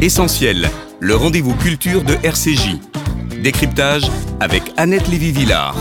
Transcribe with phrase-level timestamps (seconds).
[0.00, 0.68] Essentiel,
[1.00, 2.78] le rendez-vous culture de RCJ.
[3.42, 4.04] Décryptage
[4.38, 5.74] avec Annette Lévy-Villard.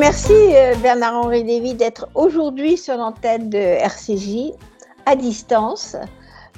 [0.00, 4.52] Merci euh, Bernard-Henri Lévy d'être aujourd'hui sur l'antenne de RCJ
[5.06, 5.94] à distance,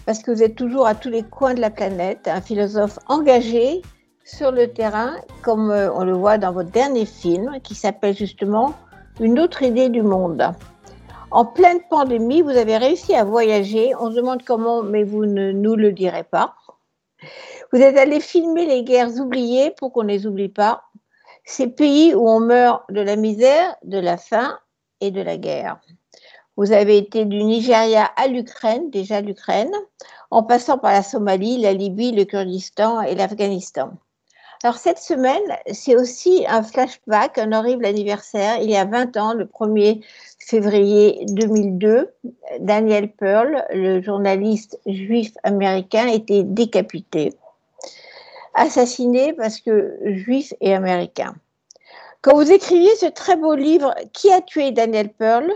[0.07, 3.83] parce que vous êtes toujours à tous les coins de la planète, un philosophe engagé
[4.25, 8.73] sur le terrain, comme euh, on le voit dans votre dernier film, qui s'appelle justement
[9.21, 10.43] Une autre idée du monde.
[11.31, 13.95] En pleine pandémie, vous avez réussi à voyager.
[13.99, 16.55] On se demande comment, mais vous ne nous le direz pas.
[17.73, 20.85] Vous êtes allé filmer les guerres oubliées pour qu'on ne les oublie pas.
[21.45, 24.59] Ces pays où on meurt de la misère, de la faim
[25.01, 25.81] et de la guerre.
[26.57, 29.73] Vous avez été du Nigeria à l'Ukraine, déjà l'Ukraine,
[30.31, 33.91] en passant par la Somalie, la Libye, le Kurdistan et l'Afghanistan.
[34.63, 38.59] Alors cette semaine, c'est aussi un flashback, un horrible anniversaire.
[38.63, 40.03] Il y a 20 ans, le 1er
[40.47, 42.09] février 2002,
[42.61, 47.33] Daniel Pearl, le journaliste juif américain, était décapité,
[48.55, 51.35] assassiné parce que juif et américain.
[52.23, 55.53] Quand vous écriviez ce très beau livre Qui a tué Daniel Pearl?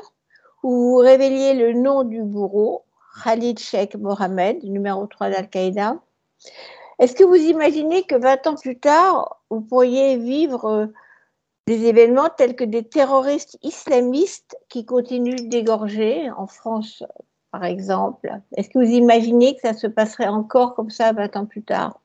[0.62, 2.82] Où vous révéliez le nom du bourreau,
[3.24, 5.96] Khalid Sheikh Mohammed, numéro 3 d'Al-Qaïda,
[6.98, 10.86] est-ce que vous imaginez que 20 ans plus tard, vous pourriez vivre euh,
[11.66, 17.04] des événements tels que des terroristes islamistes qui continuent d'égorger en France,
[17.50, 18.30] par exemple.
[18.56, 22.00] Est-ce que vous imaginez que ça se passerait encore comme ça 20 ans plus tard?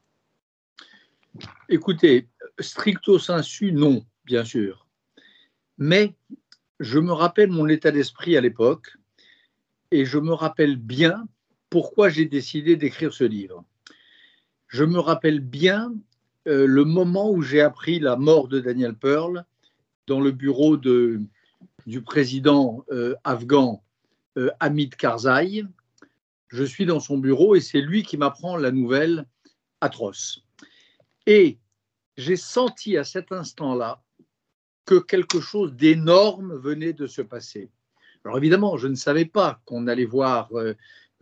[1.69, 2.27] Écoutez,
[2.59, 4.87] stricto sensu, non, bien sûr.
[5.77, 6.13] Mais
[6.79, 8.97] je me rappelle mon état d'esprit à l'époque
[9.91, 11.27] et je me rappelle bien
[11.69, 13.63] pourquoi j'ai décidé d'écrire ce livre.
[14.67, 15.93] Je me rappelle bien
[16.47, 19.45] euh, le moment où j'ai appris la mort de Daniel Pearl
[20.05, 23.83] dans le bureau du président euh, afghan
[24.38, 25.63] euh, Hamid Karzai.
[26.49, 29.25] Je suis dans son bureau et c'est lui qui m'apprend la nouvelle
[29.81, 30.43] atroce.
[31.25, 31.57] Et
[32.17, 34.03] j'ai senti à cet instant-là
[34.85, 37.72] que quelque chose d'énorme venait de se passer.
[38.23, 40.50] Alors évidemment, je ne savais pas qu'on allait voir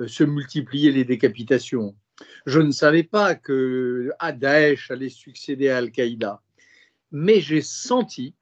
[0.05, 1.95] se multiplier les décapitations.
[2.46, 6.41] Je ne savais pas que Daesh allait succéder à Al-Qaïda,
[7.12, 8.35] mais j'ai senti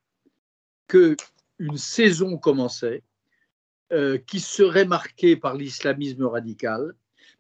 [0.88, 1.16] que
[1.59, 3.04] une saison commençait
[3.94, 6.96] euh, qui serait marquée par l'islamisme radical,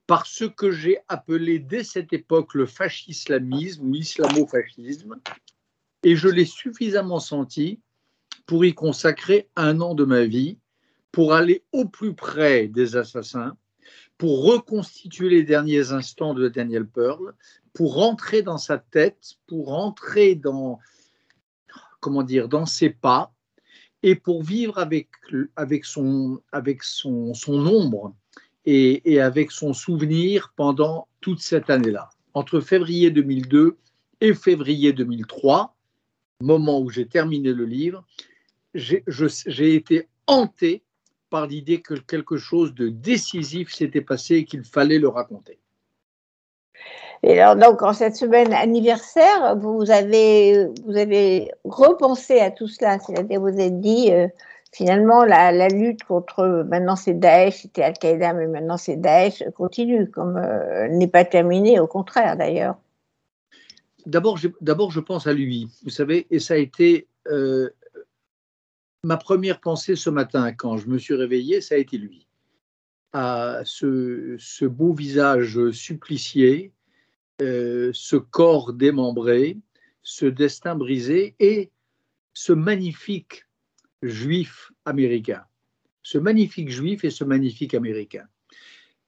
[0.05, 5.15] par ce que j'ai appelé dès cette époque le fascislamisme ou islamo-fascisme,
[6.03, 7.79] et je l'ai suffisamment senti
[8.45, 10.57] pour y consacrer un an de ma vie,
[11.11, 13.55] pour aller au plus près des assassins,
[14.21, 17.33] pour reconstituer les derniers instants de Daniel Pearl,
[17.73, 20.77] pour rentrer dans sa tête, pour rentrer dans,
[22.01, 23.33] comment dire, dans ses pas,
[24.03, 25.09] et pour vivre avec,
[25.55, 28.13] avec, son, avec son, son ombre
[28.65, 32.11] et, et avec son souvenir pendant toute cette année-là.
[32.35, 33.75] Entre février 2002
[34.21, 35.75] et février 2003,
[36.41, 38.05] moment où j'ai terminé le livre,
[38.75, 40.83] j'ai été hanté
[41.31, 45.57] par l'idée que quelque chose de décisif s'était passé et qu'il fallait le raconter.
[47.23, 52.99] Et alors, donc, en cette semaine anniversaire, vous avez, vous avez repensé à tout cela,
[52.99, 54.27] c'est-à-dire vous avez dit, euh,
[54.73, 60.37] finalement, la, lutte contre, maintenant c'est Daesh, c'était Al-Qaïda, mais maintenant c'est Daesh, continue, comme
[60.37, 62.75] euh, n'est pas terminée, au contraire d'ailleurs.
[64.07, 67.69] D'abord, je pense à lui, vous savez, et ça a été euh,
[69.03, 72.27] ma première pensée ce matin, quand je me suis réveillé, ça a été lui.
[73.13, 76.71] À ce, beau visage supplicié,
[77.41, 79.57] euh, ce corps démembré,
[80.03, 81.71] ce destin brisé et
[82.33, 83.45] ce magnifique
[84.01, 85.43] juif américain.
[86.03, 88.25] Ce magnifique juif et ce magnifique américain,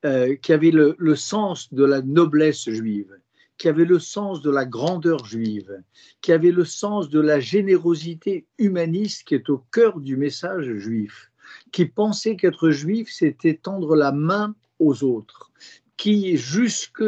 [0.06, 3.16] euh, qui avait le sens de la noblesse juive,
[3.58, 5.82] qui avait le sens de la grandeur juive,
[6.22, 11.32] qui avait le sens de la générosité humaniste qui est au cœur du message juif,
[11.72, 15.52] qui pensait qu'être juif, c'était tendre la main aux autres,
[15.98, 17.04] qui jusque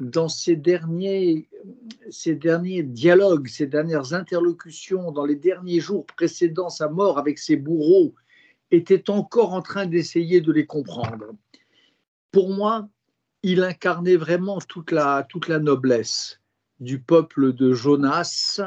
[0.00, 1.48] dans ces derniers,
[2.10, 7.56] ces derniers dialogues, ces dernières interlocutions, dans les derniers jours précédant sa mort avec ses
[7.56, 8.14] bourreaux,
[8.70, 11.26] était encore en train d'essayer de les comprendre.
[12.32, 12.88] Pour moi,
[13.50, 16.38] il incarnait vraiment toute la, toute la noblesse
[16.80, 18.60] du peuple de Jonas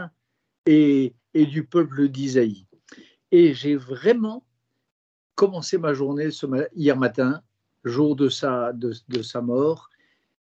[0.66, 2.66] et, et du peuple d'Isaïe.
[3.32, 4.44] Et j'ai vraiment
[5.36, 6.30] commencé ma journée
[6.76, 7.42] hier matin,
[7.84, 9.92] jour de sa, de sa mort,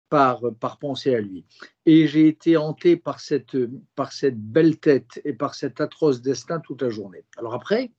[0.08, 1.44] par, par penser à lui.
[1.84, 3.56] Et j'ai été hanté par cette,
[3.94, 7.24] par cette belle tête et par cet atroce destin toute la journée.
[7.36, 7.90] Alors après,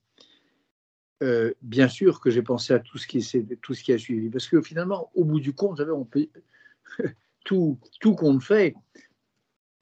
[1.23, 3.25] euh, bien sûr que j'ai pensé à tout ce, qui,
[3.61, 4.29] tout ce qui a suivi.
[4.29, 5.81] Parce que finalement, au bout du compte,
[7.45, 8.75] tout, tout compte fait,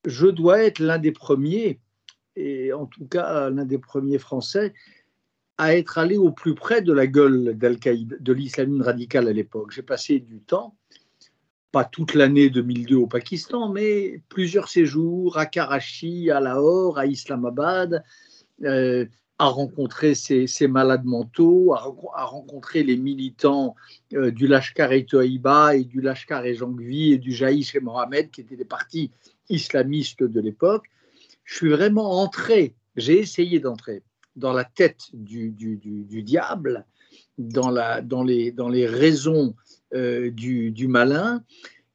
[0.06, 1.80] je dois être l'un des premiers,
[2.36, 4.74] et en tout cas l'un des premiers Français,
[5.58, 9.72] à être allé au plus près de la gueule d'Al-Qaïda, de l'islamisme radical à l'époque.
[9.72, 10.76] J'ai passé du temps,
[11.72, 18.04] pas toute l'année 2002 au Pakistan, mais plusieurs séjours à Karachi, à Lahore, à Islamabad,
[18.64, 19.06] euh,
[19.42, 23.76] à rencontrer ces, malades mentaux, à, rencontrer les militants
[24.14, 29.10] euh, du Lashkar-e-Toïba et du Lashkar-e-Jangvi et du Jaïch et Mohamed, qui étaient des partis
[29.50, 30.86] islamistes de l'époque.
[31.44, 34.04] Je suis vraiment entré, j'ai essayé d'entrer
[34.36, 35.50] dans la tête du,
[36.24, 36.86] diable,
[37.40, 39.56] dans, la, dans, les, dans, les, raisons
[39.96, 41.44] euh, du, malin.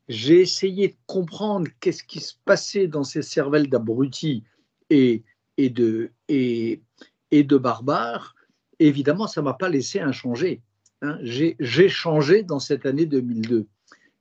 [0.08, 4.42] J'ai essayé de comprendre qu'est-ce qui se passait dans ces cervelles d'abrutis
[4.90, 5.22] et,
[5.56, 6.82] et, de, et,
[7.30, 8.34] et de barbares,
[8.78, 10.62] évidemment, ça ne m'a pas laissé inchanger.
[11.02, 11.18] Hein.
[11.22, 13.66] J'ai changé dans cette année 2002.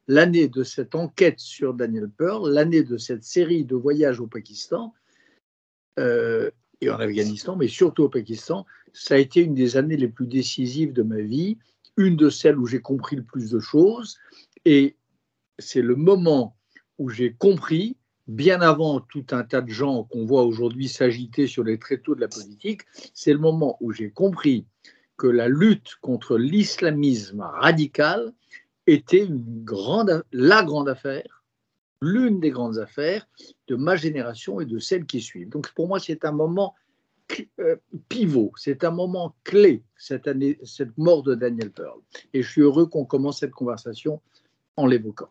[0.08, 4.94] L'année de cette enquête sur Daniel Pearl, l'année de cette série de voyages au Pakistan
[5.98, 10.08] euh, et en Afghanistan, mais surtout au Pakistan, ça a été une des années les
[10.08, 11.58] plus décisives de ma vie,
[11.98, 14.18] une de celles où j'ai compris le plus de choses.
[14.66, 14.96] Et
[15.58, 16.56] c'est le moment
[16.98, 21.64] où j'ai compris bien avant tout un tas de gens qu'on voit aujourd'hui s'agiter sur
[21.64, 22.82] les tréteaux de la politique,
[23.14, 24.66] c'est le moment où j'ai compris
[25.18, 28.34] que la lutte contre l'islamisme radical
[28.88, 29.28] était
[30.32, 31.44] la grande affaire,
[32.02, 33.28] l'une des grandes affaires
[33.68, 35.50] de ma génération et de celles qui suivent.
[35.50, 36.76] Donc pour moi, c'est un moment
[37.60, 37.78] euh,
[38.10, 40.28] pivot, c'est un moment clé, cette
[40.98, 42.00] mort de Daniel Pearl.
[42.34, 44.22] Et je suis heureux qu'on commence cette conversation
[44.76, 45.30] en l'évoquant.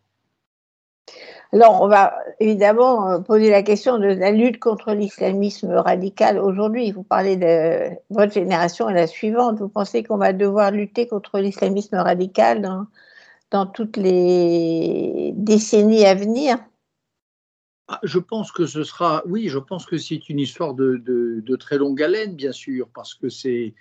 [1.55, 6.91] Alors, on va évidemment euh, poser la question de la lutte contre l'islamisme radical aujourd'hui.
[6.91, 9.61] Vous parlez de votre génération et la suivante.
[9.61, 12.89] Vous pensez qu'on va devoir lutter contre l'islamisme radical
[13.53, 16.59] dans, toutes les décennies à venir?
[17.87, 21.79] Ah, je pense que ce sera, oui, je pense que c'est une histoire de, très
[21.79, 23.75] longue haleine, bien sûr, parce que c'est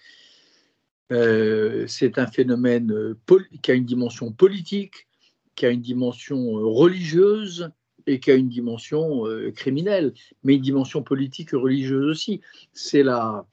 [1.11, 1.87] euh,
[2.17, 3.17] un phénomène euh,
[3.63, 5.07] qui a une dimension politique,
[5.55, 7.71] qui a une dimension euh, religieuse
[8.05, 10.13] et qui a une dimension euh, criminelle,
[10.43, 12.41] mais une dimension politique et religieuse aussi.
[12.73, 13.45] C'est la,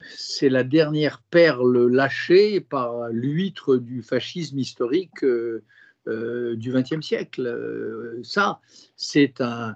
[0.00, 5.62] c'est la dernière perle lâchée par l'huître du fascisme historique euh,
[6.06, 8.20] du XXe siècle.
[8.22, 8.60] ça,
[8.96, 9.74] c'est un,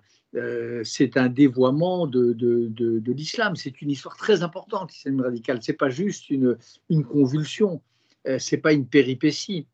[0.85, 3.57] c'est un dévoiement de, de, de, l'islam.
[3.57, 5.59] C'est une histoire très importante, l'islam radical.
[5.61, 6.57] C'est pas juste une,
[6.89, 7.83] une convulsion,
[8.39, 9.67] c'est pas une péripétie.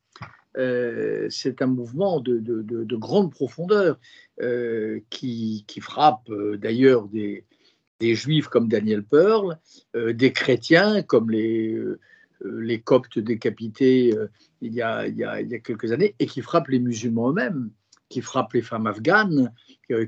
[0.56, 3.99] Euh, c'est un mouvement de, grande profondeur
[4.41, 7.44] euh, qui, frappe euh, d'ailleurs des,
[8.00, 9.58] juifs comme Daniel Pearl,
[9.94, 11.79] des chrétiens comme les,
[12.44, 14.14] les coptes décapités
[14.61, 15.08] il y, a,
[15.61, 17.70] quelques années, et qui frappe les musulmans eux-mêmes,
[18.11, 19.52] qui frappe les femmes afghanes,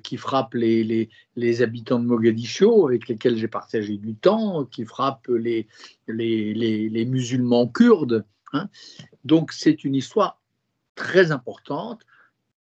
[0.02, 1.08] qui frappe les,
[1.62, 5.66] habitants de Mogadiscio avec lesquels j'ai partagé du temps, qui frappe les,
[6.06, 8.26] les, musulmans kurdes.
[8.52, 8.68] Hein.
[9.24, 10.37] Donc c'est une histoire
[10.98, 12.02] très importante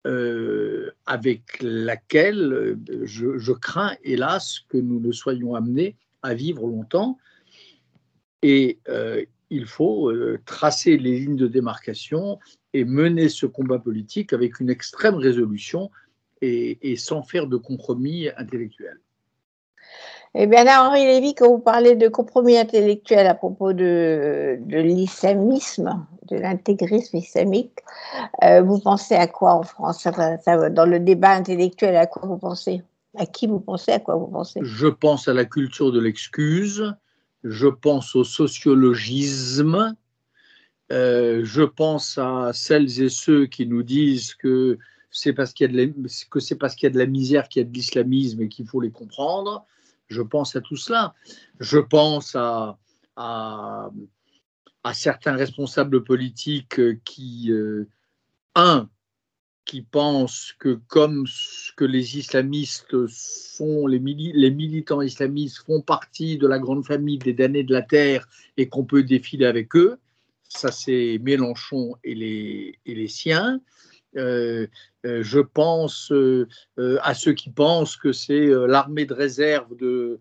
[0.07, 7.17] euh, avec laquelle euh, je, crains, hélas, que nous ne soyons amenés à vivre longtemps.
[8.43, 10.13] Et euh, il faut
[10.45, 12.41] tracer les lignes de démarcation
[12.73, 15.91] et mener ce combat politique avec une extrême résolution
[16.41, 19.01] et sans faire de compromis intellectuels.
[20.37, 26.05] Eh bien, là, Henri Lévy, quand vous parlez de compromis intellectuel à propos de, l'islamisme,
[26.29, 27.79] de l'intégrisme islamique,
[28.43, 30.09] euh, vous pensez à quoi en France?
[30.09, 32.83] Dans le débat intellectuel, à quoi vous pensez?
[33.17, 33.93] À qui vous pensez?
[33.93, 34.59] À quoi vous pensez?
[34.65, 36.93] Je pense à la culture de l'excuse,
[37.45, 39.95] je pense au sociologisme,
[40.91, 44.79] euh, je pense à celles et ceux qui nous disent que
[45.13, 48.49] c'est parce qu'il y, y, a de la misère qu'il y a de l'islamisme et
[48.49, 49.65] qu'il faut les comprendre.
[50.09, 51.15] Je pense à tout cela.
[51.61, 52.79] Je pense à,
[53.17, 53.91] à,
[54.93, 57.89] certains responsables politiques qui, euh,
[58.55, 58.89] un,
[59.65, 61.27] qui pensent que comme
[61.77, 67.33] que les islamistes sont, les, les, militants islamistes font partie de la grande famille des
[67.33, 69.99] damnés de la terre et qu'on peut défiler avec eux,
[70.49, 73.61] ça c'est Mélenchon et les, et les siens.
[74.17, 74.67] Euh,
[75.07, 76.47] euh, je pense euh,
[77.03, 80.21] à ceux qui pensent que c'est l'armée de réserve de,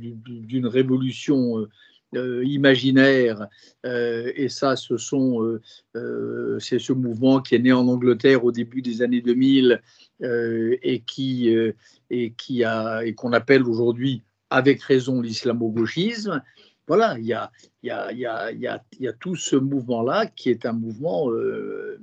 [0.00, 1.66] d'une révolution
[2.12, 3.48] imaginaire.
[3.84, 5.58] et ça, ce sont,
[6.58, 9.80] c'est ce mouvement qui est né en Angleterre au début des années 2000
[10.20, 11.54] et qui
[12.10, 16.42] et qui a et qu'on appelle aujourd'hui avec raison l'islamo-gauchisme
[16.86, 17.50] voilà, il y a,
[17.82, 21.98] y, a, y, a, y a, tout ce mouvement-là qui est un mouvement, euh,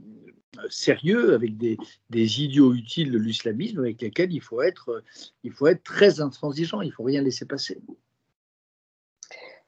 [0.70, 1.78] sérieux, avec des,
[2.12, 5.04] idiots utiles de l'islamisme avec lesquels il faut être,
[5.44, 7.80] il faut être très intransigeant, il ne faut rien laisser passer.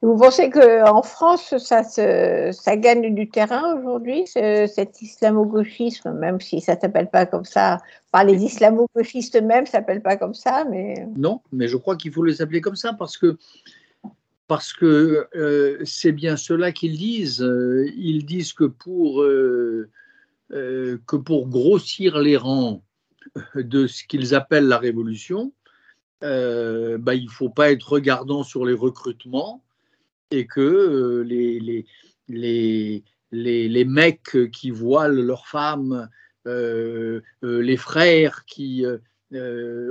[0.02, 6.76] Vous pensez qu'en France, ça, ça gagne du terrain aujourd'hui, cet islamo-gauchisme, même si ça
[6.76, 7.78] ne s'appelle pas comme ça,
[8.12, 11.08] par les islamo-gauchistes eux-mêmes, ne s'appelle pas comme ça, mais...
[11.16, 13.38] Non, mais je crois qu'il faut les appeler comme ça parce que
[14.54, 17.42] parce que euh, c'est bien cela qu'ils disent.
[17.42, 19.90] Euh, ils disent que pour, euh,
[20.52, 22.84] que pour grossir les rangs
[23.56, 25.54] de ce qu'ils appellent la révolution,
[26.22, 29.64] bah, il ne faut pas être regardant sur les recrutements,
[30.30, 31.88] et que les, les,
[32.28, 36.08] les, les, les mecs qui voilent leurs femmes,
[36.46, 38.86] les frères qui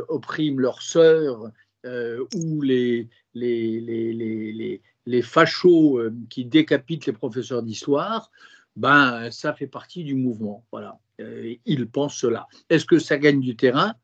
[0.08, 1.50] oppriment leurs sœurs,
[1.84, 8.30] ou les, les, les, les, les fachos qui décapitent les professeurs d'histoire,
[8.76, 10.64] ben, ça fait partie du mouvement.
[10.72, 10.98] Voilà.
[11.18, 12.46] ils pensent cela.
[12.68, 13.94] Est-ce que ça gagne du terrain?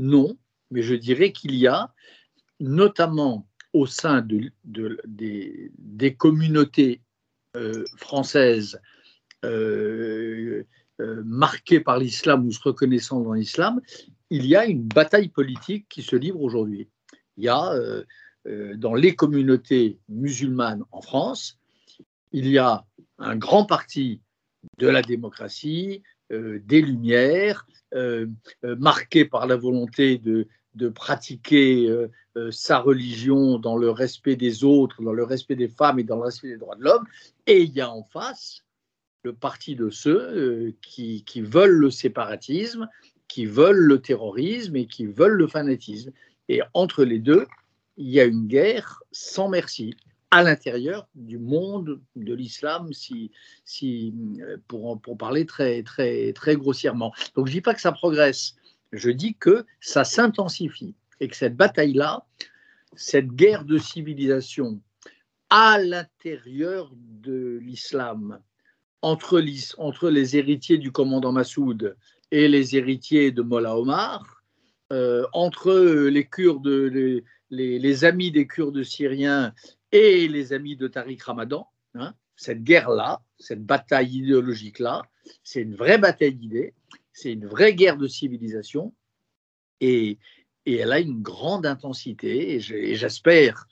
[0.00, 0.36] Non,
[0.70, 1.92] mais je dirais qu'il y a,
[2.60, 7.02] notamment au sein de, des, communautés
[7.56, 8.80] euh, françaises
[9.44, 10.64] euh,
[11.00, 13.80] euh, marquées par l'islam ou se reconnaissant dans l'islam,
[14.30, 16.88] il y a une bataille politique qui se livre aujourd'hui.
[17.36, 17.72] Il y a
[18.76, 21.58] dans les communautés musulmanes en France,
[22.32, 22.84] il y a
[23.18, 24.20] un grand parti
[24.78, 27.66] de la démocratie, des Lumières,
[28.62, 30.46] marqué par la volonté de,
[30.94, 35.98] pratiquer euh, euh, sa religion dans le respect des autres, dans le respect des femmes
[35.98, 37.04] et dans le respect des droits de l'homme.
[37.46, 38.64] Et il y a en face
[39.24, 42.88] le parti de ceux euh, qui, veulent le séparatisme,
[43.26, 46.12] qui veulent le terrorisme et qui veulent le fanatisme.
[46.48, 47.46] Et entre les deux,
[47.98, 49.94] il y a une guerre sans merci
[50.30, 53.32] à l'intérieur du monde de l'islam, si,
[53.64, 54.14] si,
[54.68, 57.12] pour, pour parler très, très, très grossièrement.
[57.34, 58.54] Donc je ne dis pas que ça progresse,
[58.92, 62.24] je dis que ça s'intensifie et que cette bataille-là,
[62.94, 64.80] cette guerre de civilisation
[65.50, 68.38] à l'intérieur de l'islam,
[69.02, 69.42] entre,
[69.78, 71.96] entre, les héritiers du commandant Massoud
[72.30, 74.42] et les héritiers de Mollah Omar,
[74.92, 75.72] euh, entre
[76.08, 79.54] les Kurdes, les, les, amis des Kurdes syriens
[79.92, 85.02] et les amis de Tariq Ramadan, hein, cette guerre-là, cette bataille idéologique-là,
[85.42, 86.74] c'est une vraie bataille d'idées
[87.18, 88.94] c'est une vraie guerre de civilisation
[89.80, 90.18] et,
[90.66, 93.66] elle a une grande intensité et j'espère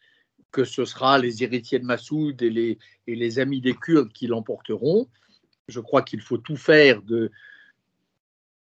[0.50, 5.06] que ce sera les héritiers de Massoud et les, amis des Kurdes qui l'emporteront.
[5.68, 7.02] Je crois qu'il faut tout faire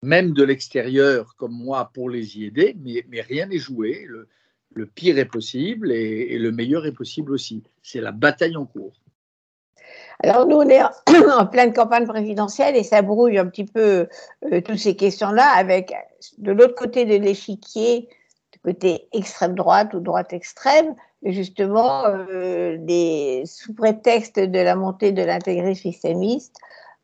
[0.02, 4.09] même de l'extérieur comme moi pour les y aider, mais, rien n'est joué.
[4.94, 7.62] Pire est possible et, le meilleur est possible aussi.
[7.82, 8.92] C'est la bataille en cours.
[10.20, 10.82] Alors nous, on est
[11.32, 14.08] en pleine campagne présidentielle et ça brouille un petit peu
[14.52, 15.92] euh, toutes ces questions-là avec
[16.38, 18.08] de l'autre côté de l'échiquier,
[18.52, 25.12] du côté extrême droite ou droite extrême, justement euh, des, sous prétexte de la montée
[25.12, 26.56] de l'intégrisme islamiste,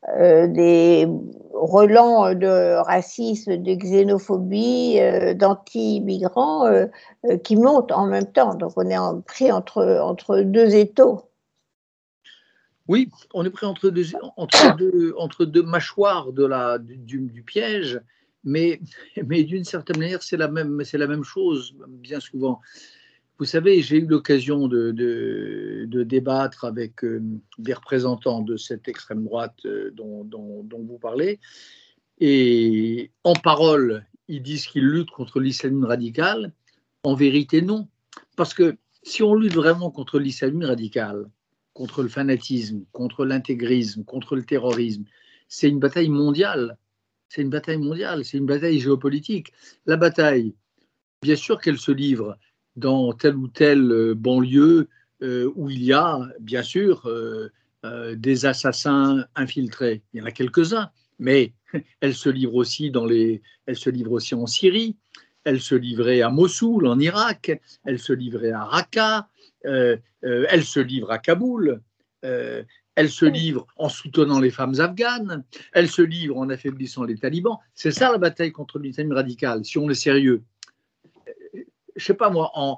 [0.09, 1.09] des
[1.53, 4.99] relents de racisme, de xénophobie,
[5.37, 6.89] d'anti-immigrants
[7.43, 8.55] qui montent en même temps.
[8.55, 11.31] Donc on est pris entre, entre deux étaux.
[12.87, 14.05] Oui, on est pris entre deux,
[14.37, 17.99] entre deux, entre deux mâchoires de la, du, du piège,
[18.45, 18.79] mais,
[19.25, 22.61] mais d'une certaine manière, c'est la, même, la même chose, bien souvent.
[23.39, 27.23] Vous savez, j'ai eu l'occasion de, débattre avec euh,
[27.59, 31.41] des représentants de cette extrême droite euh, dont, dont, vous parlez,
[32.21, 36.53] et en parole, ils disent qu'ils luttent contre l'islamisme radical.
[37.03, 37.89] En vérité, non.
[38.37, 41.29] Parce que si on lutte vraiment contre l'islamisme radical,
[41.75, 45.05] contre le fanatisme, contre l'intégrisme, contre le terrorisme.
[45.49, 46.79] C'est une bataille mondiale.
[47.29, 49.53] C'est une bataille mondiale, c'est une bataille géopolitique.
[49.87, 50.55] La bataille,
[51.21, 52.39] bien sûr qu'elle se livre
[52.77, 54.89] dans telle ou telle euh, banlieue
[55.23, 57.49] euh, où il y a, bien sûr, euh,
[58.17, 60.03] des assassins infiltrés.
[60.13, 61.53] Il y en a quelques-uns, mais
[62.01, 64.97] elle se livre aussi dans les, elle se livre aussi en Syrie,
[65.45, 69.29] elle se livrait à Mossoul, en Irak, elle se livrait à Raqqa,
[69.63, 71.83] elle se livre à Kaboul,
[72.23, 77.59] elle se livre en soutenant les femmes afghanes, elle se livre en affaiblissant les talibans.
[77.75, 80.43] C'est ça la bataille contre l'islamisme radical, si on est sérieux.
[81.97, 82.77] Je sais pas moi, en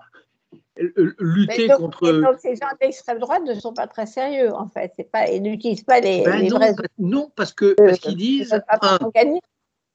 [1.18, 2.10] lutter contre.
[2.12, 4.92] Donc ces gens d'extrême droite ne sont pas très sérieux en fait.
[5.12, 6.58] Pas, ils n'utilisent pas les, ben non,
[6.98, 8.98] non, parce que parce qu'ils disent un,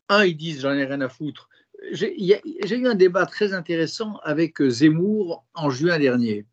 [0.10, 1.50] un, ils disent j'en ai rien à foutre.
[1.92, 2.16] J'ai
[2.76, 6.46] eu un débat très intéressant avec Zemmour en juin dernier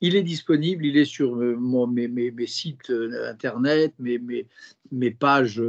[0.00, 2.90] Il est disponible, il est sur mes, mes, sites
[3.26, 4.18] internet, mes,
[4.90, 5.62] mes, pages,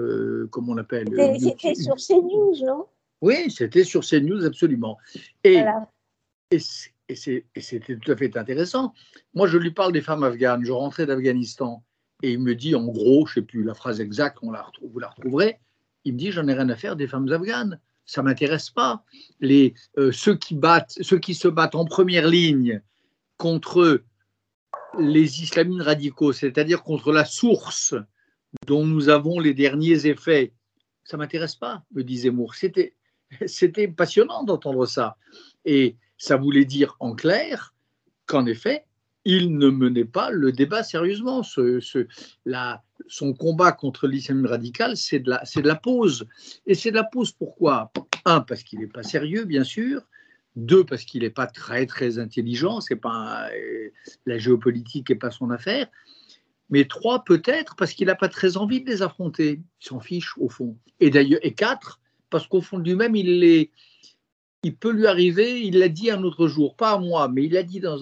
[0.49, 2.85] comment on appelle C'était sur CNews, non?
[3.19, 4.97] Oui, c'était sur CNews, absolument.
[5.43, 5.61] Et,
[6.51, 8.93] et c'était tout à fait intéressant.
[9.33, 10.63] Moi, je lui parle des femmes afghanes.
[10.63, 11.83] Je rentrais d'Afghanistan
[12.23, 15.07] et il me dit, en gros, je ne sais plus la phrase exacte, vous la
[15.07, 15.59] retrouverez.
[16.03, 17.79] Il me dit, j'en ai rien à faire des femmes afghanes.
[18.05, 19.03] Ça m'intéresse pas.
[19.39, 22.81] Les, euh, ceux, qui battent, ceux qui se battent en première ligne
[23.37, 24.03] contre
[24.99, 27.95] les islamistes radicaux, c'est-à-dire contre la source
[28.67, 30.53] dont nous avons les derniers effets,
[31.05, 32.55] ça m'intéresse pas, me disait Moore.
[33.45, 35.17] C'était passionnant d'entendre ça.
[35.63, 37.73] Et ça voulait dire en clair
[38.27, 38.85] qu'en effet,
[39.25, 41.41] il ne menait pas le débat sérieusement.
[41.41, 46.27] son combat contre l'islamisme radical, c'est de, la, pause.
[46.67, 47.91] Et c'est de la pause pourquoi?
[48.25, 50.03] Un, parce qu'il n'est pas sérieux, bien sûr.
[50.55, 52.81] Deux, parce qu'il n'est pas très, très intelligent.
[52.81, 53.49] C'est pas,
[54.27, 55.87] la géopolitique n'est pas son affaire.
[56.69, 59.59] Mais trois, peut-être, parce qu'il n'a pas très envie de les affronter.
[59.81, 60.77] Il s'en fiche, au fond.
[60.99, 61.99] Et et quatre,
[62.29, 63.71] parce qu'au fond de lui-même, il les,
[64.63, 67.53] il peut lui arriver, il l'a dit un autre jour, pas à moi, mais il
[67.53, 67.97] l'a dit dans,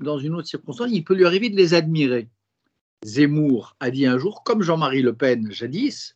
[0.00, 2.28] dans une autre circonstance, il peut lui arriver de les admirer.
[3.04, 6.14] Zemmour a dit un jour, comme Jean-Marie Le Pen jadis,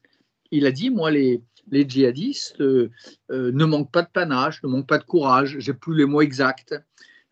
[0.50, 2.90] il a dit, moi, les, les djihadistes euh,
[3.30, 6.20] euh, ne manquent pas de panache, ne manquent pas de courage, j'ai plus les mots
[6.20, 6.74] exacts.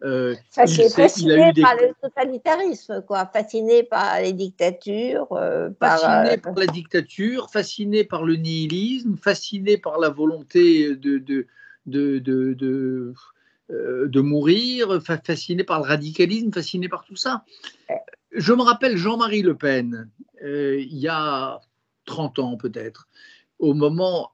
[0.03, 3.31] Euh, fasciné par le totalitarisme, quoi.
[3.33, 5.33] Fasciné par les dictatures.
[5.33, 11.47] Euh, fasciné par, la dictature, fasciné par le nihilisme, fasciné par la volonté de, de
[11.87, 13.15] de, de, de,
[13.71, 17.45] euh, mourir, fasciné par le radicalisme, fasciné par tout ça.
[18.33, 20.11] Je me rappelle Jean-Marie Le Pen,
[20.43, 21.61] euh, il y a
[22.07, 23.09] 30 ans peut-être,
[23.59, 24.33] au moment,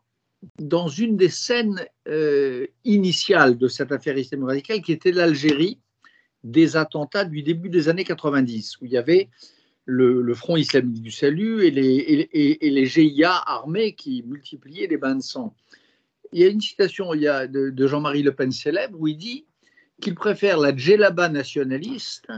[0.59, 5.79] dans une des scènes euh, initiales de cette affaire islamo radicale, qui était l'Algérie,
[6.43, 9.29] des attentats du début des années 90, où il y avait
[9.85, 14.97] le, Front islamique du salut et les, et, et les GIA armés qui multipliaient les
[14.97, 15.55] bains de sang
[16.33, 19.47] il y a une citation de, Jean-Marie Le Pen célèbre où il dit
[20.01, 22.29] qu'il préfère la djellaba nationaliste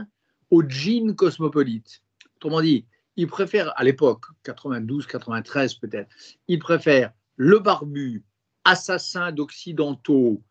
[0.51, 2.01] au jean cosmopolite.
[2.37, 6.09] Autrement dit, il préfère, à l'époque, 92, 93 peut-être,
[6.47, 8.23] il préfère le barbu,
[8.65, 10.41] assassin d'occidentaux,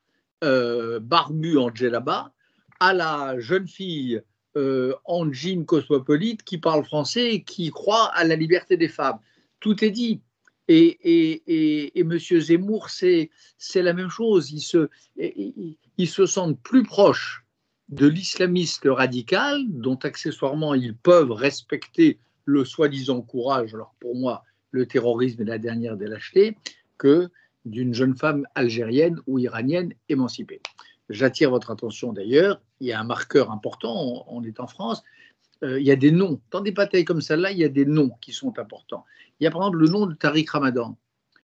[0.45, 2.33] euh, barbu en djellaba,
[2.81, 4.23] à la jeune fille
[4.57, 9.19] euh, en jean cosmopolite qui parle français et qui croit à la liberté des femmes.
[9.61, 10.21] Tout est dit.
[10.69, 12.19] Et, et, et, M.
[12.19, 13.31] Zemmour, c'est
[13.75, 14.53] la même chose.
[14.53, 17.45] Ils se, ils se sentent plus proches
[17.89, 24.87] de l'islamiste radical, dont accessoirement ils peuvent respecter le soi-disant courage, alors pour moi, le
[24.87, 26.57] terrorisme est la dernière des lâchetés,
[26.97, 27.29] que
[27.65, 30.61] d'une jeune femme algérienne ou iranienne émancipée.
[31.11, 35.03] J'attire votre attention d'ailleurs, il y a un marqueur important, on est en France,
[35.63, 36.41] euh, il y a des noms.
[36.51, 39.05] Dans des batailles comme celle-là, il y a des noms qui sont importants.
[39.39, 40.97] Il y a par exemple le nom de Tariq Ramadan.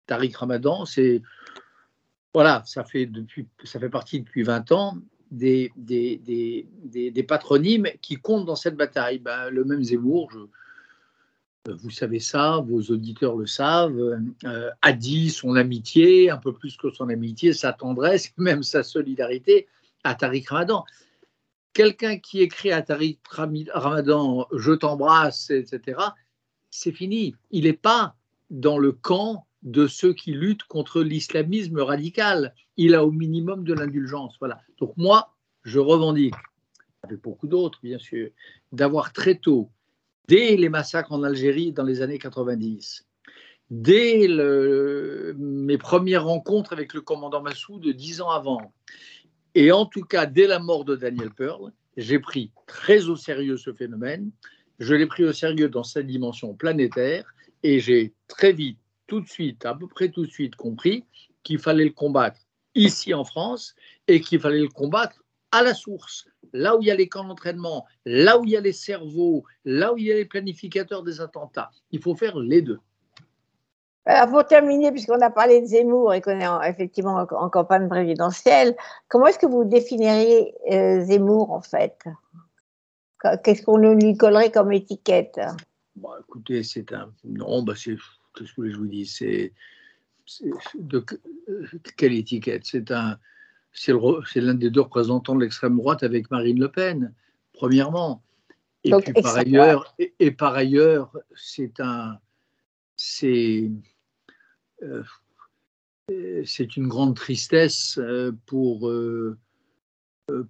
[0.05, 1.21] Tariq Ramadan, c'est.
[2.33, 4.97] Voilà, ça fait, depuis, ça fait partie depuis 20 ans
[5.31, 9.19] des, des, des, des patronymes qui comptent dans cette bataille.
[9.19, 10.39] Ben, le même Zemmour, je,
[11.71, 16.77] vous savez ça, vos auditeurs le savent, euh, a dit son amitié, un peu plus
[16.77, 19.67] que son amitié, sa tendresse, même sa solidarité
[20.03, 20.85] à Tariq Ramadan
[21.73, 25.99] quelqu'un qui écrit à Tariq Ramadan Je t'embrasse, etc.,
[26.69, 27.35] c'est fini.
[27.51, 28.15] Il n'est pas
[28.49, 32.53] dans le camp de ceux qui luttent contre l'islamisme radical.
[32.77, 34.35] Il a au minimum de l'indulgence.
[34.39, 34.61] Voilà.
[34.79, 36.35] Donc moi, je revendique,
[37.03, 38.29] avec beaucoup d'autres bien sûr,
[38.71, 39.69] d'avoir très tôt,
[40.27, 43.05] dès les massacres en Algérie dans les années 90,
[43.69, 44.27] dès
[45.37, 48.73] mes premières rencontres avec le commandant Massoud dix ans avant,
[49.57, 53.57] et en tout cas, dès la mort de Daniel Pearl, j'ai pris très au sérieux
[53.57, 54.29] ce phénomène.
[54.77, 57.25] Je l'ai pris au sérieux dans sa dimension planétaire
[57.63, 61.05] et j'ai très vite, tout de suite, à peu près tout de suite compris
[61.41, 62.39] qu'il fallait le combattre
[62.75, 63.73] ici en France
[64.07, 67.25] et qu'il fallait le combattre à la source, là où il y a les camps
[67.25, 71.01] d'entraînement, là où il y a les cerveaux, là où il y a les planificateurs
[71.01, 71.71] des attentats.
[71.89, 72.77] Il faut faire les deux.
[74.09, 78.75] Euh, pour terminer, puisqu'on a parlé de Zemmour et qu'on est effectivement en, campagne présidentielle,
[79.09, 82.05] comment est-ce que vous définiriez euh, Zemmour en fait?
[83.43, 85.39] Qu'est-ce qu'on lui collerait comme étiquette?
[85.95, 87.11] Bah, Écoutez, c'est un.
[87.25, 87.97] Non, bah, c'est.
[88.35, 89.53] Qu'est-ce que je vous dis C'est.
[90.75, 91.03] De
[91.97, 92.61] quelle étiquette?
[92.65, 93.17] C'est un.
[93.73, 97.13] C'est l'un des deux représentants de l'extrême droite avec Marine Le Pen,
[97.53, 98.23] premièrement.
[98.83, 102.17] Et puis par ailleurs, et par ailleurs, c'est un.
[102.95, 103.69] C'est euh,
[106.45, 109.37] c'est une grande tristesse euh, pour, euh,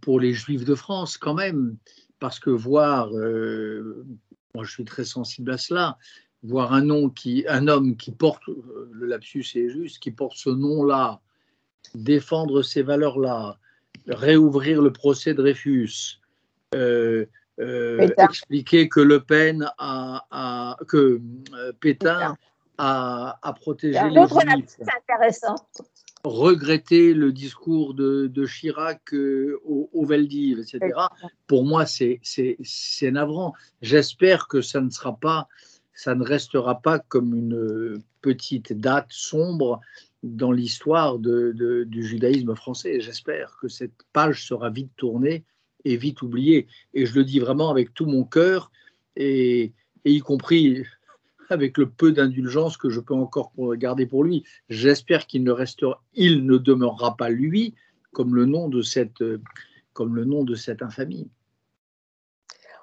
[0.02, 1.78] pour les Juifs de France quand même,
[2.20, 4.06] parce que voir, euh,
[4.54, 5.98] moi je suis très sensible à cela,
[6.44, 10.50] voir un nom qui, un homme qui porte, le lapsus est juste, qui porte ce
[10.50, 11.22] nom-là,
[11.96, 13.60] défendre ces valeurs-là,
[14.08, 16.20] réouvrir le procès de Dreyfus,
[16.76, 17.26] euh,
[17.60, 21.20] euh, expliquer que Le Pen a, que
[21.80, 22.38] Pétain
[22.78, 24.80] a protégé les juifs.
[25.10, 25.56] intéressant
[26.24, 30.80] regretter le discours de, Chirac euh, au, au, Veldiv, etc.
[31.48, 32.22] Pour moi, c'est
[33.02, 33.54] navrant.
[33.82, 35.48] J'espère que ça ne sera pas,
[35.94, 39.82] ça ne restera pas comme une petite date sombre
[40.24, 43.00] dans l'histoire du judaïsme français.
[43.00, 45.44] J'espère que cette page sera vite tournée
[45.86, 46.68] et vite oubliée.
[46.94, 48.72] Et je le dis vraiment avec tout mon cœur,
[49.16, 49.74] et,
[50.06, 50.84] et y compris
[51.52, 54.44] avec le peu d'indulgence que je peux encore garder pour lui.
[54.70, 57.76] J'espère qu'il ne restera, il ne demeurera pas lui
[58.12, 59.24] comme le nom de cette,
[59.94, 61.30] comme le nom de cette infamie.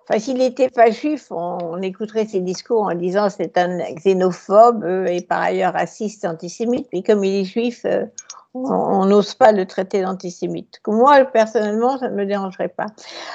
[0.07, 5.07] Enfin, s'il n'était pas juif, on, écouterait ses discours en disant c'est un xénophobe euh,
[5.07, 6.87] et par ailleurs raciste, antisémite.
[6.93, 8.05] Mais comme il est juif, euh,
[8.53, 10.81] on n'ose pas le traiter d'antisémite.
[10.87, 12.87] Moi, personnellement, ça ne me dérangerait pas.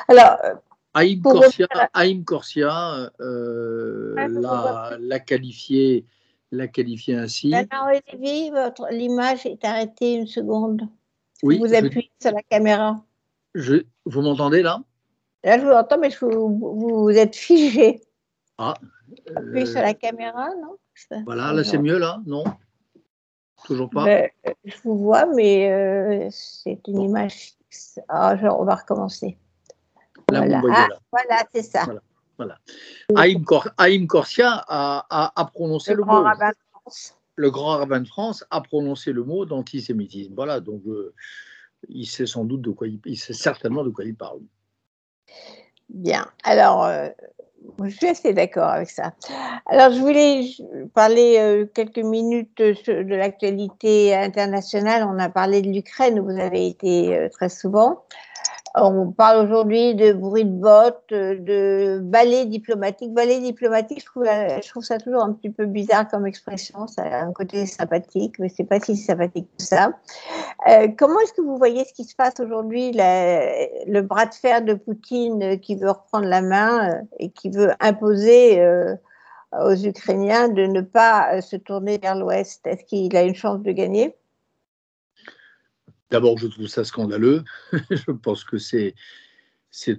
[0.07, 0.37] Alors,
[0.95, 1.67] euh, Haïm Corsia,
[2.25, 6.05] Corsia euh, l'a qualifié,
[6.73, 7.53] qualifié ainsi.
[8.91, 10.87] l'image est arrêtée une seconde.
[11.43, 13.03] Oui, vous appuyez sur la caméra.
[13.53, 14.81] Je, vous m'entendez là?
[15.43, 18.01] Là, je vous entends, mais vous, êtes figé.
[18.57, 18.73] Ah.
[19.35, 20.75] Appuyez sur la caméra, non?
[21.25, 22.43] Voilà, là c'est mieux, là Non?
[23.63, 24.03] Toujours pas?
[24.03, 24.29] Ben,
[24.65, 27.99] Je vous vois, mais euh, c'est une image fixe.
[28.09, 29.37] Ah, on va recommencer
[30.31, 31.85] voilà, c'est ça.
[32.39, 32.57] Voilà.
[33.77, 36.23] Haïm, Corsia a, prononcé le, mot.
[37.35, 40.33] Le grand rabbin de France a prononcé le mot d'antisémitisme.
[40.35, 41.13] Voilà, donc euh,
[41.89, 44.39] il sait sans doute de quoi il, sait certainement de quoi il parle.
[45.89, 46.27] Bien.
[46.43, 47.09] Alors, euh,
[47.83, 49.13] je suis assez d'accord avec ça.
[49.65, 50.45] Alors, je voulais
[50.93, 55.03] parler euh, quelques minutes de l'actualité internationale.
[55.03, 58.05] On a parlé de l'Ukraine, où vous avez été très souvent.
[58.75, 63.13] On parle aujourd'hui de bruit de bottes, de ballet diplomatique.
[63.13, 66.85] Ballet diplomatique, je trouve, ça toujours un petit peu bizarre comme expression.
[66.85, 69.93] Ça a un côté sympathique, mais c'est pas si sympathique que ça.
[70.67, 74.61] Euh, comment est-ce que vous voyez ce qui se passe aujourd'hui, le bras de fer
[74.61, 78.95] de Poutine qui veut reprendre la main euh, et qui veut imposer euh,
[79.59, 82.67] aux Ukrainiens de ne pas se tourner vers l'Ouest?
[82.67, 84.15] Est-ce qu'il a une chance de gagner?
[86.11, 87.43] D'abord, je trouve ça scandaleux.
[87.91, 88.95] je pense que c'est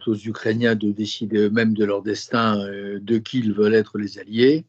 [0.07, 4.19] aux Ukrainiens de décider eux-mêmes de leur destin, euh, de qui ils veulent être les
[4.19, 4.65] alliés.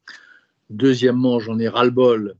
[0.69, 2.36] Deuxièmement, j'en ai ras-le-bol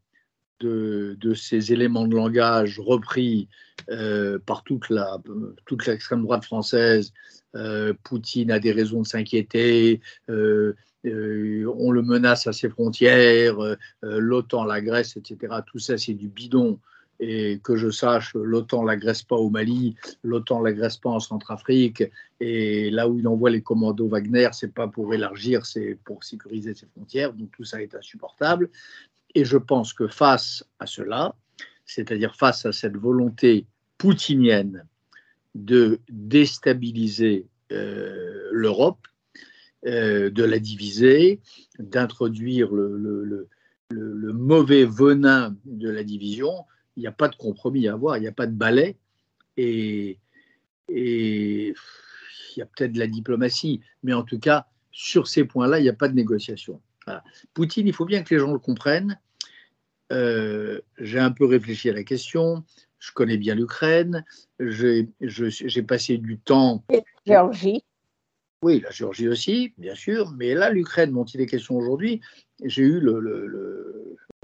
[0.60, 3.48] de, de, ces éléments de langage repris
[3.90, 5.18] euh, par toute la
[5.66, 7.12] toute l'extrême droite française.
[7.56, 10.00] Euh, Poutine a des raisons de s'inquiéter.
[10.30, 13.58] on le menace à ses frontières,
[14.04, 15.56] l'OTAN, la Grèce, etc.
[15.66, 16.80] Tout ça, c'est du bidon
[17.22, 22.04] et que je sache, l'OTAN l'agresse pas au Mali, l'OTAN l'agresse pas en Centrafrique,
[22.40, 26.74] et là où il envoie les commandos Wagner, c'est pas pour élargir, c'est pour sécuriser
[26.74, 28.70] ses frontières, donc tout ça est insupportable.
[29.36, 31.36] Et je pense que face à cela,
[31.86, 33.66] c'est-à-dire face à cette volonté
[34.00, 34.86] poutinienne
[35.54, 39.08] de déstabiliser euh, l'Europe,
[39.86, 41.40] euh, de la diviser,
[41.80, 43.48] d'introduire le,
[43.92, 48.28] mauvais venin de la division, il n'y a pas de compromis à avoir, il n'y
[48.28, 48.98] a pas de balai.
[49.58, 50.20] Et,
[50.90, 55.80] et il y a peut-être de la diplomatie, mais en tout cas, sur ces points-là,
[55.80, 56.82] il n'y a pas de négociation.
[57.54, 59.20] Poutine, il faut bien que les gens le comprennent.
[60.12, 62.64] Euh, j'ai un peu réfléchi à la question.
[63.00, 64.26] Je connais bien l'Ukraine.
[64.60, 65.08] J'ai
[65.88, 66.84] passé du temps.
[66.90, 67.84] Et la Géorgie.
[68.62, 70.32] Oui, la Géorgie aussi, bien sûr.
[70.38, 72.22] Mais là, l'Ukraine, dont il est question aujourd'hui,
[72.64, 73.02] j'ai eu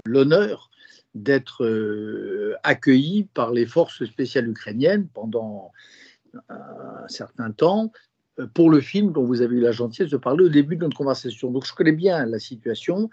[0.04, 0.70] l'honneur
[1.14, 5.72] d'être euh, accueilli par les forces spéciales ukrainiennes pendant
[6.48, 7.92] un certain temps
[8.38, 10.82] euh, pour le film dont vous avez eu la gentillesse de parler au début de
[10.82, 11.50] notre conversation.
[11.50, 13.10] Donc je connais bien la situation,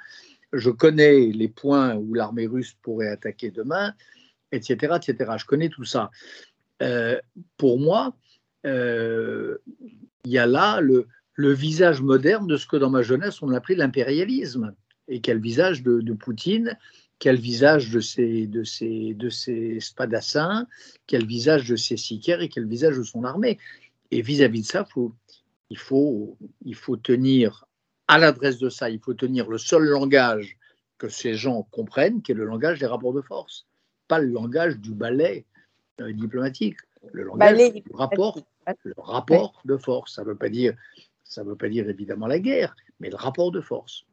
[0.54, 3.94] je connais les points où l'armée russe pourrait attaquer demain,
[4.52, 4.98] etc.
[4.98, 5.34] etc.
[5.38, 6.12] Je connais tout ça.
[6.82, 7.20] Euh,
[7.58, 8.16] pour moi,
[8.64, 9.60] il
[10.26, 14.74] y a là le, visage moderne de ce que dans ma jeunesse on appelait l'impérialisme.
[15.08, 16.76] Et quel visage de Poutine
[17.20, 20.68] quel visage de ces, de ces, de ces spadassins,
[21.08, 23.58] quel visage de ces sicaires et quel visage de son armée.
[24.12, 25.14] Et vis-à-vis de ça, faut,
[25.70, 27.66] il, faut, il faut tenir,
[28.08, 30.58] à l'adresse de ça, il faut tenir le seul langage
[30.98, 33.66] que ces gens comprennent, qui est le langage des rapports de force,
[34.08, 35.46] pas le langage du ballet
[36.02, 36.78] euh, diplomatique,
[37.12, 38.40] le langage du rapport,
[38.84, 40.16] le rapport de force.
[40.16, 40.74] Ça ne veut pas dire
[41.24, 44.06] Ça ne veut pas dire évidemment la guerre, mais le rapport de force.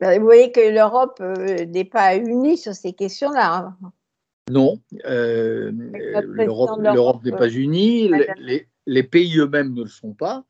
[0.00, 3.74] Ben, vous voyez que l'Europe euh, n'est pas unie sur ces questions-là.
[3.82, 3.92] Hein.
[4.50, 8.10] Non, euh, l'Europe n'est pas unie,
[8.86, 10.44] les, pays eux-mêmes ne le sont pas.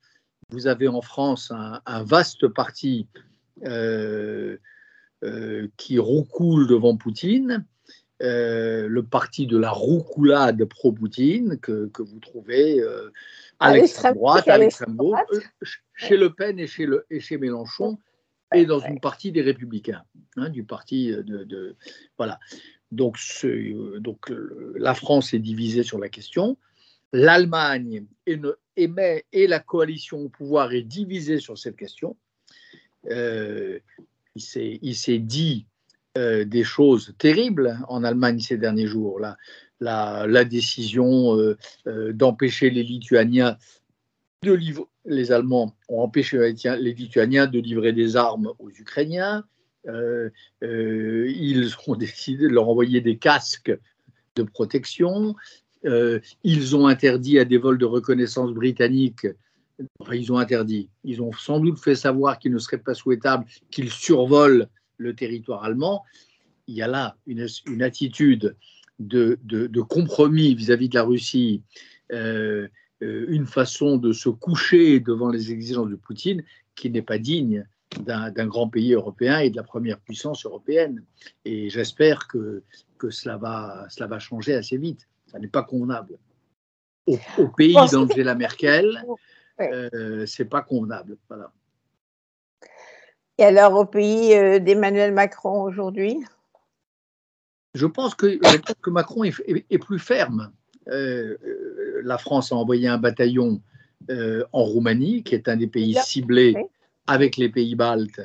[0.50, 3.08] Vous avez en France un, vaste parti
[5.76, 7.64] qui roucoule devant Poutine,
[8.20, 12.84] le parti de la roucoulade pro-Poutine que, vous trouvez
[13.58, 15.40] à, l'extrême droite, à l'extrême gauche, euh,
[15.94, 17.98] chez Le Pen et chez, le, et chez Mélenchon,
[18.54, 20.02] et dans une partie des Républicains,
[20.36, 21.76] hein, du parti de,
[22.16, 22.38] voilà.
[22.92, 24.32] Donc, ce, donc
[24.76, 26.56] la France est divisée sur la question.
[27.12, 28.38] L'Allemagne et,
[28.76, 32.16] et, la coalition au pouvoir est divisée sur cette question.
[33.10, 33.80] Euh,
[34.34, 35.66] il s'est dit
[36.16, 39.20] euh, des choses terribles en Allemagne ces derniers jours.
[39.80, 43.58] La, décision euh, euh, d'empêcher les Lituaniens
[45.04, 49.44] les Allemands ont empêché les Lituaniens de livrer des armes aux Ukrainiens.
[49.86, 50.30] Euh,
[50.60, 53.76] ils ont décidé de leur envoyer des casques
[54.36, 55.34] de protection.
[56.44, 59.26] ils ont interdit à des vols de reconnaissance britanniques
[59.98, 60.88] Enfin, ils ont interdit.
[61.04, 65.64] Ils ont sans doute fait savoir qu'il ne serait pas souhaitable qu'ils survolent le territoire
[65.64, 66.02] allemand.
[66.66, 68.56] Il y a là une, attitude
[68.98, 69.38] de,
[69.82, 71.62] compromis vis-à-vis de la Russie,
[72.12, 72.68] euh, euh,
[73.00, 76.42] une façon de se coucher devant les exigences de Poutine
[76.74, 77.66] qui n'est pas digne
[78.00, 81.02] d'un grand pays européen et de la première puissance européenne.
[81.44, 82.62] Et j'espère que,
[82.98, 85.08] que cela, va, cela va changer assez vite.
[85.26, 86.18] Ça n'est pas convenable.
[87.38, 89.04] Au, pays d'Angela Merkel,
[89.60, 91.16] euh, c'est pas convenable.
[91.28, 91.52] Voilà.
[93.38, 96.18] Et alors au pays euh, d'Emmanuel Macron aujourd'hui?
[97.74, 98.38] Je pense que,
[98.80, 100.50] que Macron est, plus ferme.
[100.88, 103.60] Euh, euh, la France a envoyé un bataillon
[104.10, 106.54] euh, en Roumanie, qui est un des pays ciblés
[107.06, 108.20] avec les pays baltes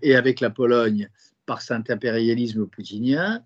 [0.00, 1.10] et avec la Pologne
[1.44, 3.42] par cet impérialisme poutinien.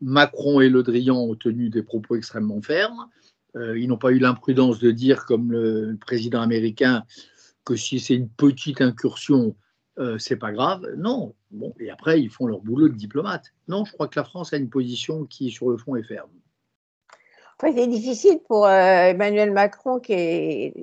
[0.00, 3.08] Macron et Le Drian ont tenu des propos extrêmement fermes.
[3.54, 7.04] ils n'ont pas eu l'imprudence de dire, comme le président américain,
[7.64, 9.54] que si c'est une petite incursion,
[9.98, 10.86] euh, c'est pas grave.
[10.96, 11.34] Non.
[11.50, 13.52] Bon, et après, ils font leur boulot de diplomate.
[13.68, 16.30] Non, je crois que la France a une position qui, sur le fond, est ferme.
[17.62, 20.74] C'est difficile pour euh, Emmanuel Macron, qui est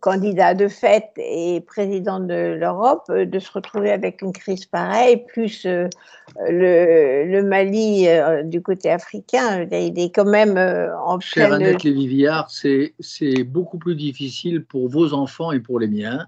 [0.00, 5.24] candidat de fait et président de l'Europe, euh, de se retrouver avec une crise pareille,
[5.26, 8.06] plus le, Mali
[8.44, 9.66] du côté africain.
[9.70, 15.52] Il est quand même en Cher Annette Lévy-Villard, c'est beaucoup plus difficile pour vos enfants
[15.52, 16.26] et pour les miens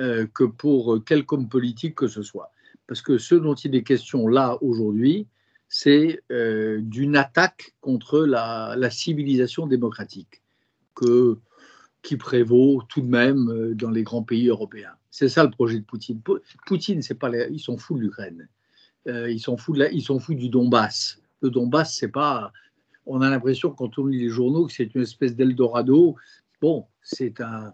[0.00, 2.52] euh, que pour quelque homme politique que ce soit.
[2.86, 5.26] Parce que ce dont il est question là aujourd'hui,
[5.68, 10.42] c'est euh, d'une attaque contre la, civilisation démocratique
[10.94, 11.38] que,
[12.02, 14.94] qui prévaut tout de même euh, dans les grands pays européens.
[15.10, 16.20] C'est ça le projet de Poutine.
[16.66, 18.48] Poutine, c'est pas ils sont fous de l'Ukraine.
[19.06, 21.20] ils sont fous de du Donbass.
[21.40, 22.52] Le Donbass, c'est pas.
[23.06, 26.16] On a l'impression quand on lit les journaux que c'est une espèce d'Eldorado.
[26.60, 27.72] Bon, c'est un,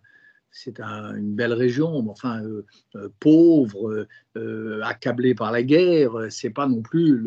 [0.54, 2.64] c'est une belle région, mais enfin euh,
[2.94, 7.20] euh, pauvre, euh, accablée par la guerre, c'est pas non plus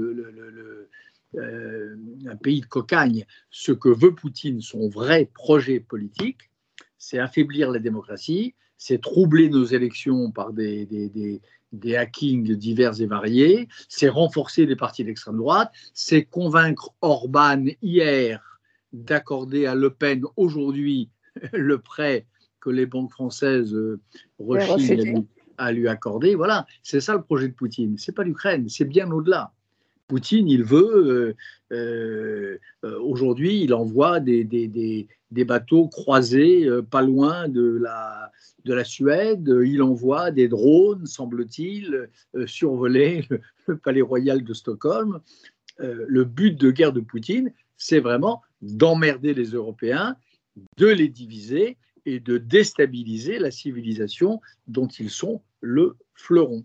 [1.37, 3.25] un pays de cocagne.
[3.51, 6.49] Ce que veut Poutine, son vrai projet politique,
[6.97, 13.67] c'est affaiblir la démocratie, c'est troubler nos élections par des, des, hackings divers et variés,
[13.89, 18.61] c'est renforcer les partis d'extrême droite, c'est convaincre Orban hier
[18.93, 21.09] d'accorder à Le Pen aujourd'hui
[21.53, 22.25] le prêt
[22.67, 23.99] que les banques françaises euh,
[24.39, 25.25] rechignent
[25.57, 26.35] à, lui accorder.
[26.35, 27.97] Voilà, c'est ça le projet de Poutine.
[27.97, 29.53] C'est pas l'Ukraine, c'est bien au-delà.
[30.07, 31.35] Poutine, il veut,
[31.71, 38.31] euh, euh, aujourd'hui, il envoie des, des, des, bateaux croisés pas loin de la,
[38.65, 42.09] de la Suède, il envoie des drones, semble-t-il,
[42.45, 43.25] survoler
[43.67, 45.19] le, palais royal de Stockholm.
[45.79, 50.15] le but de guerre de Poutine, c'est vraiment d'emmerder les Européens,
[50.77, 51.77] de les diviser
[52.07, 56.63] et de déstabiliser la civilisation dont ils sont le fleuron.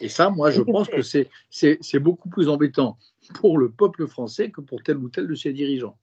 [0.00, 2.98] Et ça, moi, je pense que c'est beaucoup plus embêtant
[3.34, 5.96] pour le peuple français que pour tel ou tel de ses dirigeants.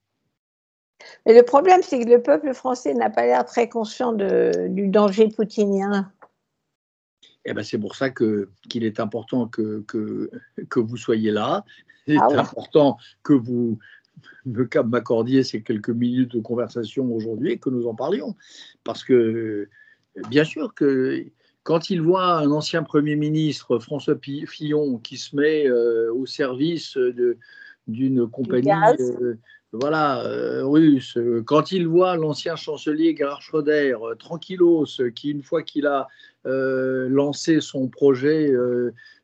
[1.26, 4.88] Mais le problème, c'est que le peuple français n'a pas l'air très conscient de, du
[4.88, 6.10] danger poutinien.
[7.44, 10.30] Eh ben, c'est pour ça qu'il est important que, que,
[10.70, 11.64] que, vous soyez là.
[12.06, 13.78] Il est ah important que vous,
[14.44, 18.36] m'accordiez ces quelques minutes de conversation aujourd'hui et que nous en parlions.
[18.84, 19.68] Parce que,
[20.28, 21.26] bien sûr que
[21.62, 26.96] quand il voit un ancien Premier ministre, François Fillon, qui se met euh, au service
[27.86, 29.34] d'une compagnie, euh,
[29.72, 35.86] voilà, euh, russe, quand il voit l'ancien chancelier Gerhard Schröder, tranquillos, qui une fois qu'il
[35.86, 36.08] a
[36.44, 38.50] lancé son projet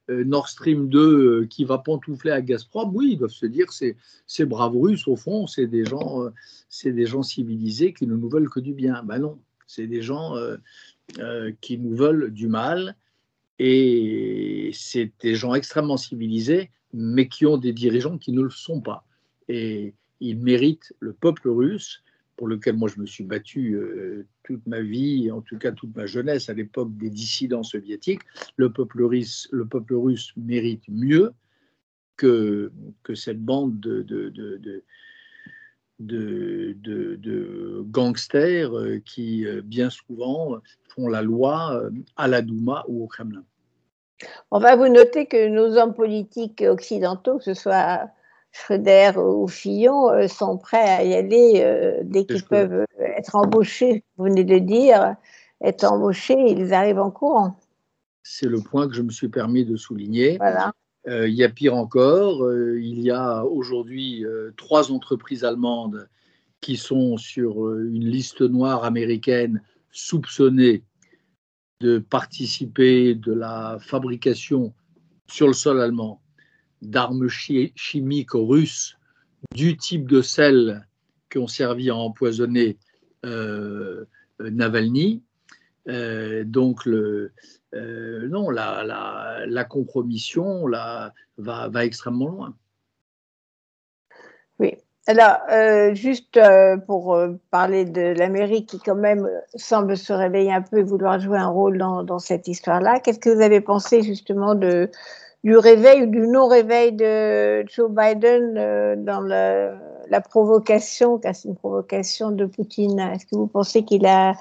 [0.08, 4.44] Nord Stream 2 qui va pantoufler à Gazprom, oui, ils doivent se dire c'est ces
[4.44, 6.24] braves Russes, au fond, c'est des gens,
[6.68, 9.02] c'est des gens civilisés qui ne nous veulent que du bien.
[9.02, 10.34] Ben non, c'est des gens
[11.60, 12.96] qui nous veulent du mal
[13.58, 18.80] et c'est des gens extrêmement civilisés, mais qui ont des dirigeants qui ne le sont
[18.80, 19.04] pas.
[19.48, 22.02] Et il mérite le peuple russe,
[22.36, 25.94] pour lequel moi je me suis battu euh, toute ma vie, en tout cas toute
[25.96, 28.22] ma jeunesse à l'époque des dissidents soviétiques,
[28.56, 31.32] le peuple russe, le peuple russe mérite mieux
[32.16, 32.72] que,
[33.02, 34.02] que cette bande de,
[35.98, 40.58] de, gangsters euh, qui, euh, bien souvent,
[40.94, 41.82] font la loi
[42.16, 43.44] à la Douma ou au Kremlin.
[44.50, 48.10] On va vous noter que nos hommes politiques occidentaux, que ce soit
[48.56, 54.02] Schröder ou Fillon euh, sont prêts à y aller euh, dès qu'ils peuvent être embauchés.
[54.16, 55.16] Vous venez de dire,
[55.60, 57.58] être embauchés, ils arrivent en courant.
[58.22, 60.38] C'est le point que je me suis permis de souligner.
[60.38, 60.72] Voilà.
[61.06, 64.24] Euh, il y a pire encore, il y a aujourd'hui
[64.56, 66.08] trois entreprises allemandes
[66.60, 70.82] qui sont sur une liste noire américaine soupçonnées
[71.80, 74.72] de participer de la fabrication
[75.28, 76.20] sur le sol allemand
[76.82, 78.96] d'armes chimiques russes
[79.54, 80.86] du type de celles
[81.30, 82.78] qui ont servi à empoisonner
[83.24, 84.04] euh,
[84.40, 85.22] Navalny.
[85.88, 87.32] Euh, donc, le,
[87.74, 92.54] euh, non, la, la, la compromission va, va, extrêmement loin.
[94.58, 94.74] Oui.
[95.08, 95.38] Alors,
[95.94, 96.40] juste
[96.86, 97.16] pour
[97.52, 101.46] parler de l'Amérique qui quand même semble se réveiller un peu et vouloir jouer un
[101.46, 104.90] rôle dans, dans cette histoire-là, qu'est-ce que vous avez pensé justement de,
[105.46, 111.56] du réveil ou du non-réveil de Joe Biden euh, dans la provocation, car c'est une
[111.56, 112.98] provocation de Poutine.
[112.98, 114.34] Est-ce que vous pensez qu'il a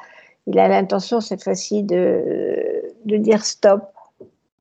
[0.47, 3.83] il a l'intention cette fois-ci de, dire stop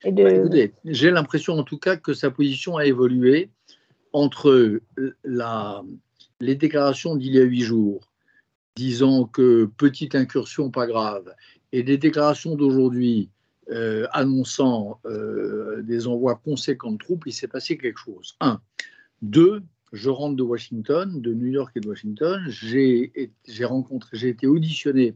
[0.04, 0.70] de...
[0.85, 3.50] J'ai l'impression en tout cas que sa position a évolué
[4.12, 4.80] entre
[6.40, 8.00] les déclarations d'il y a huit jours,
[8.76, 11.35] disant que petite incursion, pas grave,
[11.72, 13.30] et les déclarations d'aujourd'hui
[13.70, 18.37] euh, annonçant euh, des envois conséquents de troupes, il s'est passé quelque chose.
[18.40, 18.61] Un.
[19.22, 22.42] Deux, je rentre de Washington, de New York et de Washington.
[22.48, 23.11] J'ai
[23.62, 25.14] rencontré, j'ai été auditionné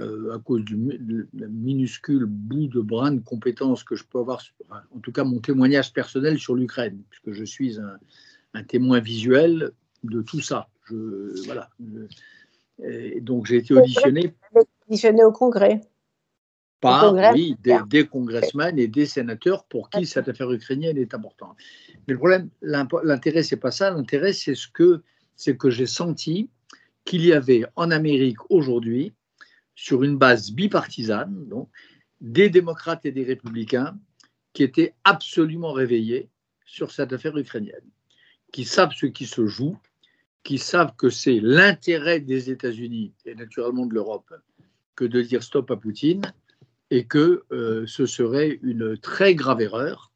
[0.00, 0.76] euh, à cause du
[1.34, 5.92] minuscule bout de brin de compétences que je peux avoir, en tout cas mon témoignage
[5.92, 7.78] personnel sur l'Ukraine, puisque je suis
[8.54, 9.72] un, témoin visuel
[10.04, 10.68] de tout ça.
[10.84, 11.68] Je, voilà.
[13.20, 14.34] donc j'ai été auditionné.
[14.88, 15.82] Auditionné au Congrès
[16.86, 17.56] par oui,
[17.88, 21.56] des, congressmen et des sénateurs pour qui cette affaire ukrainienne est importante.
[22.06, 23.90] Mais le problème, l'intérêt, c'est pas ça.
[23.90, 25.02] L'intérêt, c'est ce que,
[25.34, 26.48] c'est que j'ai senti
[27.04, 29.12] qu'il y avait en Amérique aujourd'hui,
[29.74, 31.68] sur une base bipartisane, donc,
[32.20, 33.96] des démocrates et des républicains
[34.54, 36.30] qui étaient absolument réveillés
[36.64, 37.84] sur cette affaire ukrainienne,
[38.52, 39.76] qui savent ce qui se joue,
[40.42, 44.32] qui savent que c'est l'intérêt des États-Unis et naturellement de l'Europe
[44.94, 46.22] que de dire stop à Poutine
[46.90, 50.12] et que euh, ce serait une très grave erreur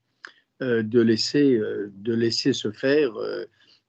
[0.63, 3.13] euh, de, laisser, euh, de laisser se faire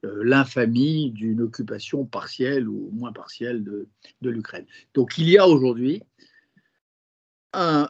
[0.04, 3.88] l'infamie d'une occupation partielle ou moins partielle de,
[4.22, 4.66] de l'Ukraine.
[4.96, 6.02] Donc il y a aujourd'hui
[7.54, 7.88] un,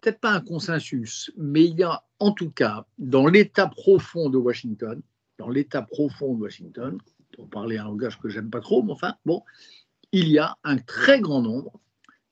[0.00, 4.38] peut-être pas un consensus, mais il y a en tout cas dans l'état profond de
[4.38, 5.02] Washington,
[5.36, 6.96] dans l'état profond de Washington,
[7.34, 9.42] pour parler un langage que j'aime pas trop, mais enfin bon,
[10.12, 11.78] il y a un très grand nombre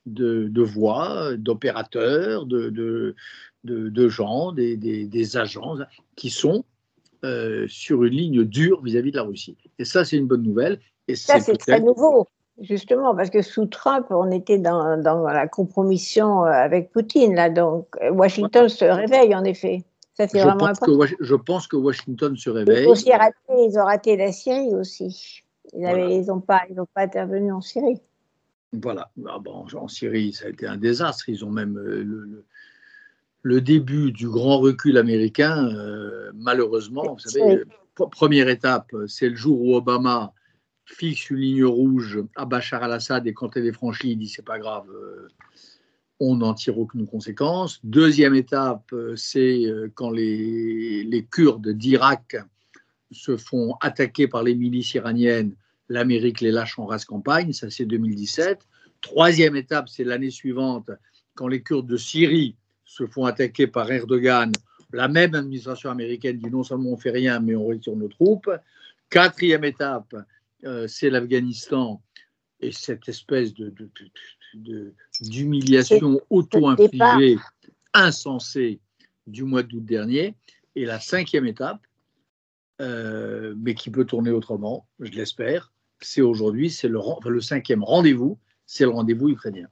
[0.06, 3.14] de, voix, d'opérateurs, de,
[3.64, 5.76] de, gens, des, agents
[6.16, 6.64] qui sont
[7.24, 9.56] euh, sur une ligne dure vis-à-vis de la Russie.
[9.78, 10.80] Et ça, c'est une bonne nouvelle.
[11.08, 12.28] Et ça, c'est très nouveau,
[12.60, 17.34] justement, parce que sous Trump, on était dans, la compromission euh, avec Poutine.
[17.34, 19.84] Là, donc, Washington se réveille, en effet.
[20.14, 20.98] Ça, c'est vraiment important.
[20.98, 22.86] Que, je pense que Washington se réveille.
[22.86, 25.42] Ils, ont raté la Syrie aussi.
[25.72, 26.62] Ils n'ont pas,
[26.94, 28.00] pas intervenu en Syrie.
[28.82, 29.10] Voilà.
[29.26, 31.28] Ah bon, en Syrie, ça a été un désastre.
[31.28, 32.44] Ils ont même euh,
[33.42, 37.14] le, début du grand recul américain, euh, malheureusement.
[37.14, 37.62] Vous savez,
[37.94, 40.32] première étape, c'est le jour où Obama
[40.86, 44.44] fixe une ligne rouge à Bachar al-Assad et quand elle est franchie, il dit c'est
[44.44, 45.28] pas grave, euh,
[46.20, 47.80] on n'en tire aucune conséquence.
[47.84, 49.64] Deuxième étape, c'est
[49.94, 52.36] quand les, les Kurdes d'Irak
[53.10, 55.54] se font attaquer par les milices iraniennes
[55.88, 58.66] l'Amérique les lâche en race campagne, ça c'est 2017.
[59.00, 60.90] Troisième étape, c'est l'année suivante,
[61.34, 64.52] quand les Kurdes de Syrie se font attaquer par Erdogan.
[64.92, 68.50] La même administration américaine dit non seulement on fait rien, mais on retire nos troupes.
[69.10, 70.14] Quatrième étape,
[70.64, 72.00] euh, c'est l'Afghanistan
[72.60, 73.74] et cette espèce de,
[75.20, 77.38] d'humiliation auto-infligée,
[77.92, 78.80] insensée
[79.26, 80.34] du mois d'août dernier.
[80.76, 81.80] Et la cinquième étape,
[82.80, 88.38] euh, mais qui peut tourner autrement, je l'espère, c'est aujourd'hui, c'est le, le cinquième rendez-vous,
[88.66, 89.68] c'est le rendez-vous ukrainien.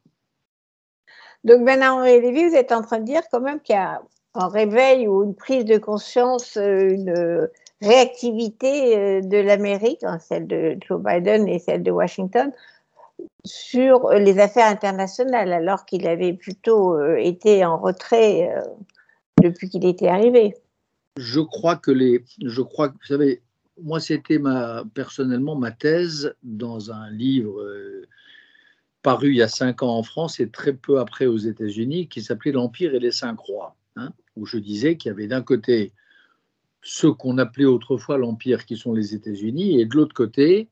[1.44, 4.00] Donc, Bernard-Henri Lévy, vous êtes en train de dire quand même qu'il y a
[4.34, 7.48] un réveil ou une prise de conscience, une
[7.82, 12.52] réactivité euh, de l'Amérique, hein, celle de Joe Biden et celle de Washington,
[13.44, 18.62] sur les affaires internationales, alors qu'il avait plutôt euh, été en retrait euh,
[19.42, 20.54] depuis qu'il était arrivé.
[21.16, 23.42] Je crois que les, je crois que vous savez,
[23.80, 27.62] moi c'était ma personnellement ma thèse dans un livre
[29.02, 32.22] paru il y a cinq ans en France et très peu après aux États-Unis, qui
[32.22, 35.92] s'appelait L'Empire et les cinq rois, hein, où je disais qu'il y avait d'un côté
[36.82, 40.68] ceux qu'on appelait autrefois l'Empire, qui sont les États-Unis, et de l'autre côté,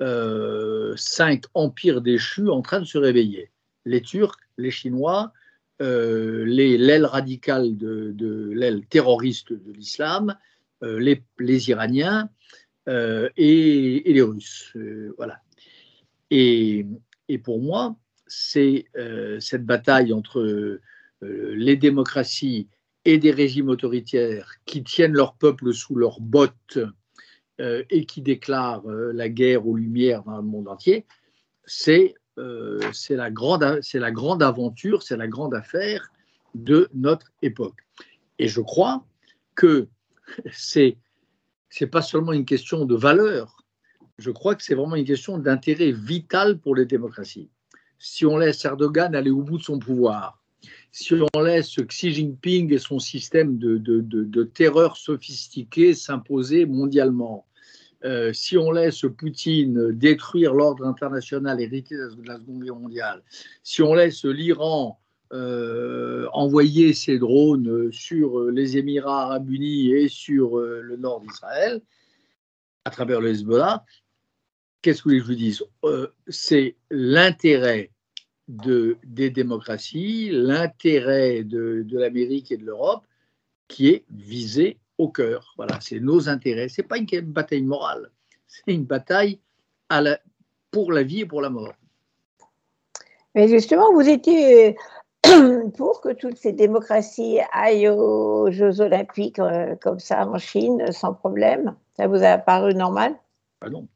[0.00, 3.50] euh, cinq empires déchus en train de se réveiller.
[3.84, 5.37] Les Turcs, les Chinois, euh,
[5.80, 10.36] l'aile radicale de, l'aile terroriste de l'islam,
[10.82, 12.30] euh, les, Iraniens
[12.86, 14.72] et, les Russes.
[15.16, 15.40] voilà.
[16.30, 16.86] Et,
[17.44, 18.86] pour moi, c'est
[19.40, 20.80] cette bataille entre
[21.20, 22.68] les démocraties
[23.04, 26.78] et des régimes autoritaires qui tiennent leur peuple sous leurs bottes
[27.60, 31.06] euh, et qui déclarent euh, la guerre aux Lumières dans le monde entier,
[31.64, 32.80] c'est euh,
[33.10, 36.10] la, grande, la grande aventure, c'est la grande affaire
[36.54, 37.80] de notre époque.
[38.38, 39.04] Et je crois
[39.54, 39.88] que
[40.52, 40.96] c'est
[41.70, 43.58] c'est pas seulement une question de valeur,
[44.18, 47.50] je crois que c'est vraiment une question d'intérêt vital pour les démocraties.
[47.98, 50.42] Si on laisse Erdogan aller au bout de son pouvoir,
[50.90, 57.46] si on laisse Xi Jinping et son système de, terreur sophistiqué s'imposer mondialement,
[58.04, 63.22] euh, si on laisse Poutine détruire l'ordre international hérité de la Seconde Guerre mondiale,
[63.62, 65.00] si on laisse l'Iran
[65.32, 71.82] euh, envoyer ses drones sur les Émirats arabes unis et sur euh, le nord d'Israël,
[72.84, 73.84] à travers le Hezbollah,
[74.80, 75.58] qu'est-ce que je vous dis
[76.28, 77.90] C'est l'intérêt
[78.48, 83.04] de, des démocraties, l'intérêt de, l'Amérique et de l'Europe
[83.68, 85.54] qui est visé au cœur.
[85.56, 86.68] Voilà, c'est nos intérêts.
[86.68, 88.10] Ce n'est pas une bataille morale,
[88.46, 89.38] c'est une bataille
[89.88, 90.18] à la,
[90.70, 91.74] pour la vie et pour la mort.
[93.34, 94.76] Mais justement, vous étiez
[95.76, 101.14] pour que toutes ces démocraties aillent aux Jeux olympiques euh, comme ça en Chine sans
[101.14, 103.14] problème Ça vous a paru normal?
[103.60, 103.86] Ah non.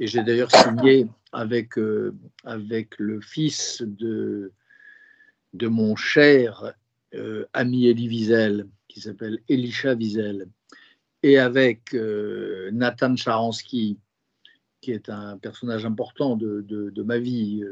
[0.00, 2.14] Et j'ai d'ailleurs signé avec, euh,
[2.44, 4.52] avec le fils de,
[5.54, 6.74] de mon cher
[7.14, 8.66] euh, ami Elie Wiesel,
[8.98, 10.48] qui s'appelle Elisha Wiesel,
[11.22, 13.96] et avec euh, Nathan Sharansky,
[14.80, 17.64] qui est un personnage important de, de, ma vie.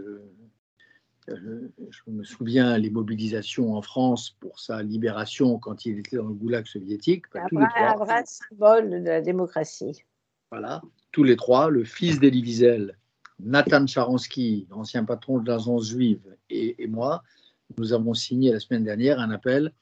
[1.28, 6.34] je me souviens les mobilisations en France pour sa libération quand il était dans le
[6.34, 7.26] goulag soviétique.
[7.34, 10.04] un, vrai, symbole de la démocratie.
[10.52, 12.96] Voilà, tous les trois, le fils d'Elie Wiesel,
[13.40, 17.24] Nathan Sharansky, ancien patron de l'agence juive, et, moi,
[17.78, 19.72] nous avons signé la semaine dernière un appel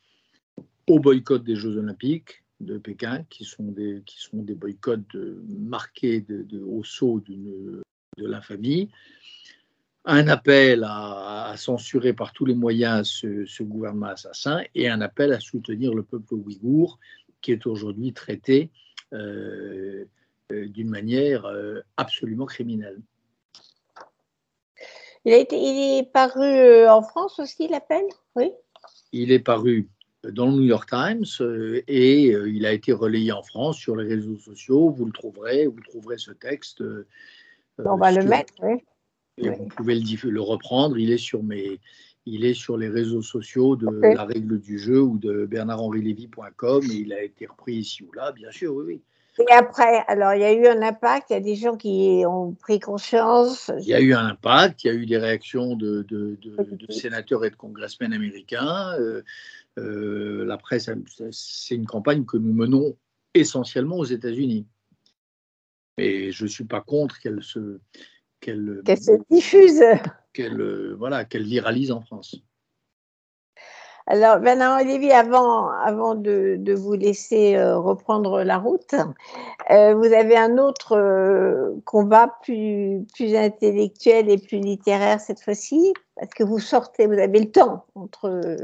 [0.86, 5.16] au boycott des Jeux Olympiques de Pékin, qui sont des, qui sont des boycotts
[5.48, 7.82] marqués de, au saut de
[8.16, 8.90] l'infamie.
[10.04, 15.40] Un appel à, censurer par tous les moyens ce, gouvernement assassin et un appel à
[15.40, 16.98] soutenir le peuple ouïghour
[17.40, 18.70] qui est aujourd'hui traité
[19.12, 20.04] euh,
[20.52, 23.00] euh, d'une manière euh, absolument criminelle.
[25.24, 28.04] Il, a été, il est paru euh, en France aussi, l'appel?
[28.36, 28.52] Oui?
[29.12, 29.88] Il est paru
[30.32, 33.96] dans le New York Times euh, et euh, il a été relayé en France sur
[33.96, 34.90] les réseaux sociaux.
[34.90, 36.82] Vous le trouverez, vous trouverez ce texte.
[37.78, 38.82] On va le mettre, oui.
[39.38, 40.96] Vous pouvez le, le, reprendre.
[40.96, 41.80] Il est sur mes,
[42.26, 46.94] il est sur les réseaux sociaux de La Règle du Jeu ou de bernardhenrilévy.com et
[46.94, 49.02] il a été repris ici ou là, bien sûr, oui, oui.
[49.38, 52.22] Et après, alors il y a eu un impact, il y a des gens qui
[52.24, 53.70] ont pris conscience.
[53.80, 56.92] Il y a eu un impact, il y a eu des réactions de, de, de,
[56.92, 58.92] sénateurs et de congressmen américains.
[59.00, 59.22] Euh,
[59.78, 60.90] euh, la presse,
[61.30, 62.96] c'est une campagne que nous menons
[63.34, 64.66] essentiellement aux États-Unis.
[65.98, 67.78] Mais je ne suis pas contre qu'elle se,
[68.40, 69.82] qu'elle, se diffuse.
[70.32, 72.36] Qu'elle, voilà, qu'elle viralise en France.
[74.06, 78.94] Alors, Bernard Lévy, avant, avant de, de vous laisser euh, reprendre la route,
[79.70, 85.94] euh, vous avez un autre euh, combat plus, plus intellectuel et plus littéraire cette fois-ci,
[86.16, 88.56] parce que vous sortez, vous avez le temps entre,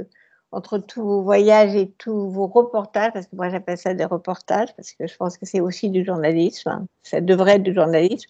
[0.53, 4.74] entre tous vos voyages et tous vos reportages, parce que moi j'appelle ça des reportages,
[4.76, 6.86] parce que je pense que c'est aussi du journalisme, hein.
[7.03, 8.28] ça devrait être du journalisme.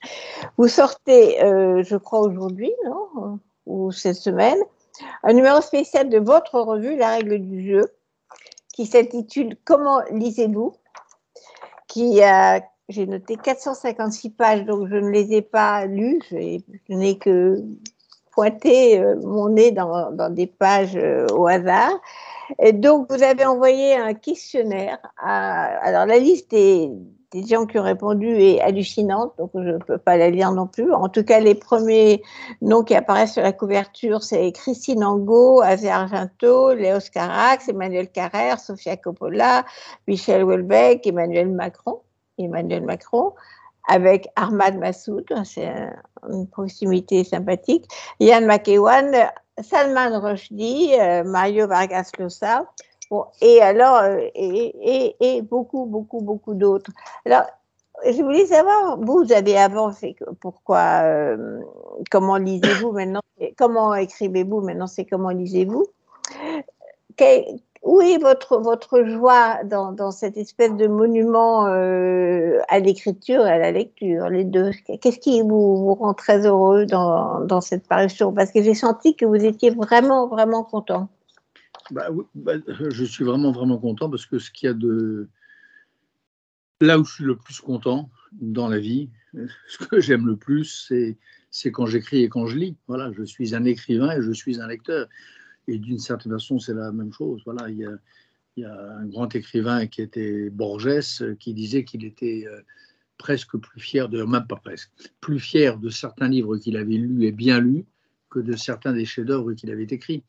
[0.58, 4.58] Vous sortez, euh, je crois aujourd'hui, non Ou cette semaine,
[5.22, 7.86] un numéro spécial de votre revue, La règle du jeu,
[8.74, 10.74] qui s'intitule Comment lisez-vous?
[11.88, 16.60] Qui a, j'ai noté 456 pages, donc je ne les ai pas lues, je
[16.94, 17.64] n'ai que
[18.32, 21.92] pointé euh, mon nez dans, des pages euh, au hasard.
[22.58, 24.98] Et donc, vous avez envoyé un questionnaire.
[25.18, 26.90] À, alors, la liste des,
[27.32, 30.66] des gens qui ont répondu est hallucinante, donc je ne peux pas la lire non
[30.66, 30.92] plus.
[30.92, 32.22] En tout cas, les premiers
[32.60, 38.58] noms qui apparaissent sur la couverture, c'est Christine Angot, Azé Argento, Léos Carax, Emmanuel Carrère,
[38.58, 39.64] Sofia Coppola,
[40.08, 42.00] Michel Houellebecq, Emmanuel Macron,
[42.36, 43.32] Emmanuel Macron,
[43.88, 45.72] avec Ahmad Massoud, c'est
[46.28, 47.86] une proximité sympathique,
[48.20, 49.30] Yann McEwan,
[49.62, 52.66] Salman Rushdie, euh, Mario Vargas Llosa,
[53.40, 56.92] et alors, euh, et, et, beaucoup, beaucoup, beaucoup d'autres.
[57.26, 57.44] Alors,
[58.04, 59.56] je voulais savoir, vous avez
[59.98, 61.60] fait pourquoi, euh,
[62.10, 63.20] comment lisez-vous maintenant,
[63.58, 65.86] comment écrivez-vous maintenant, c'est comment lisez-vous?
[67.82, 73.50] Où est votre, votre joie dans, dans cette espèce de monument euh, à l'écriture et
[73.50, 74.70] à la lecture, les deux
[75.00, 78.34] Qu'est-ce qui vous, vous, rend très heureux dans, dans cette parution?
[78.34, 81.08] Parce que j'ai senti que vous étiez vraiment, vraiment content.
[81.90, 85.28] Bah, bah, je suis vraiment, vraiment content parce que ce qu'il y a de.
[86.80, 89.10] Là où je suis le plus content dans la vie,
[89.68, 90.88] ce que j'aime le plus,
[91.50, 92.76] c'est, quand j'écris et quand je lis.
[92.86, 95.08] Voilà, je suis un écrivain et je suis un lecteur.
[95.70, 97.42] Et d'une certaine façon, c'est la même chose.
[97.44, 97.92] Voilà, il y a,
[98.56, 102.60] y un grand écrivain qui était Borges qui disait qu'il était euh,
[103.20, 104.90] presque plus fier de, même pas presque,
[105.20, 107.84] plus fier de certains livres qu'il avait lus et bien lus
[108.30, 110.22] que de certains des chefs-d'œuvre qu'il avait écrits.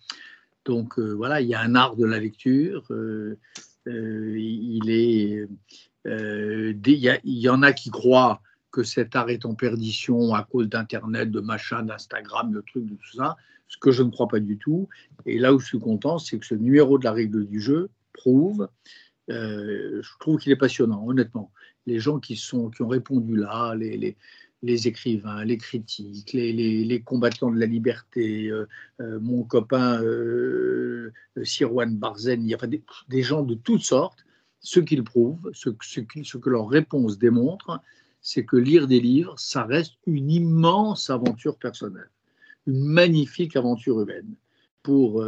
[0.66, 2.84] Donc euh, voilà, il y a un art de la lecture.
[2.92, 3.40] Euh,
[3.88, 5.48] euh, il
[6.06, 11.30] il y, en a qui croient que cet art est en perdition à cause d'Internet,
[11.32, 13.38] de machin, d'Instagram, de trucs, de tout ça,
[13.72, 14.88] ce que je ne crois pas du tout.
[15.26, 17.90] Et là où je suis content, c'est que ce numéro de la règle du jeu
[18.14, 18.68] prouve,
[19.30, 21.52] je trouve qu'il est passionnant, honnêtement.
[21.88, 24.18] Les gens qui, sont, qui ont répondu là, les, les,
[24.64, 28.68] les écrivains, les critiques, les, combattants de la liberté, euh,
[29.00, 31.12] euh, mon copain euh,
[31.44, 34.26] Sirwan Barzen, il y a des, gens de toutes sortes.
[34.60, 37.82] Ce qu'ils prouvent, ce, ce, ce que leurs réponses démontrent,
[38.22, 42.10] c'est que lire des livres, ça reste une immense aventure personnelle,
[42.68, 44.36] une magnifique aventure humaine
[44.84, 45.24] pour,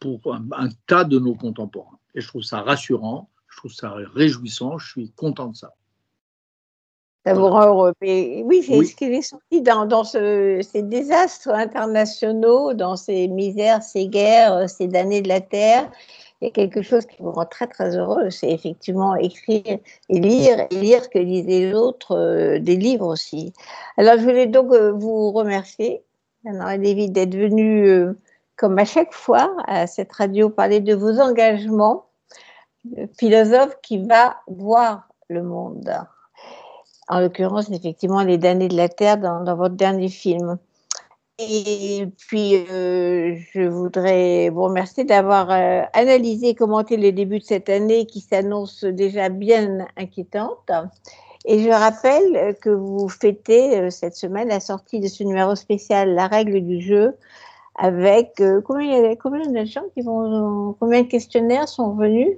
[0.00, 1.98] pour un, un tas de nos contemporains.
[2.14, 5.74] Et je trouve ça rassurant, je trouve ça réjouissant, je suis content de ça.
[7.26, 7.92] Ça vous rend heureux.
[8.00, 13.82] oui, c'est ce qui est sorti dans, dans ce, ces désastres internationaux, dans ces misères,
[13.82, 15.90] ces guerres, ces damnés de la terre.
[16.40, 19.78] Il y a quelque chose qui vous rend très très heureux, c'est effectivement écrire
[20.08, 23.52] et lire, et lire que lisaient les autres, euh, des livres aussi.
[23.96, 26.04] Alors je voulais donc euh, vous remercier,
[26.46, 28.18] Anna David, d'être venu, euh,
[28.56, 32.06] comme à chaque fois, à cette radio, parler de vos engagements,
[33.18, 35.90] philosophe qui va voir le monde
[37.08, 40.58] en l'occurrence, effectivement, Les damnés de la Terre dans, votre dernier film.
[41.38, 47.44] Et puis, euh, je voudrais vous remercier d'avoir euh, analysé et commenté le début de
[47.44, 50.70] cette année qui s'annonce déjà bien inquiétante.
[51.44, 56.14] Et je rappelle que vous fêtez euh, cette semaine la sortie de ce numéro spécial
[56.14, 57.14] La règle du jeu
[57.80, 62.36] avec combien, il y a, combien de gens qui vont, combien de questionnaires sont venus?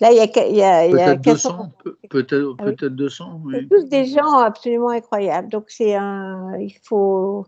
[0.00, 1.72] Là, il y a, il y a, peut-être 200,
[2.08, 3.40] peut-être ah peut 200.
[3.44, 3.54] Oui.
[3.54, 5.48] C'est tous des gens absolument incroyables.
[5.48, 7.46] Donc, c'est un, il faut,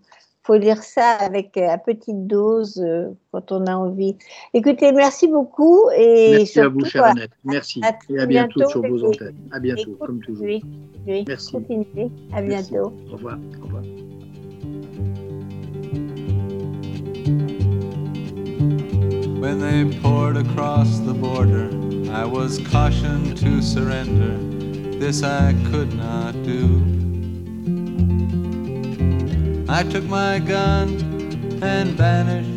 [0.51, 4.16] faut lire ça avec à petite dose euh, quand on a envie.
[4.53, 5.88] Écoutez, merci beaucoup.
[5.96, 7.30] Et merci à vous, chère Annette.
[7.44, 7.80] Merci.
[8.09, 9.36] et à bientôt, sur vos antennes.
[9.53, 10.44] À bientôt, comme toujours.
[10.44, 10.61] Oui,
[11.07, 11.24] oui.
[11.28, 11.53] Merci.
[11.53, 12.11] Continuez.
[12.34, 12.92] À bientôt.
[13.11, 13.38] Au revoir.
[13.61, 13.82] Au revoir.
[19.40, 21.70] When they poured across the border
[22.12, 24.36] I was cautioned to surrender.
[24.98, 26.80] This I could not do.
[29.81, 30.89] I took my gun
[31.62, 32.51] and vanished.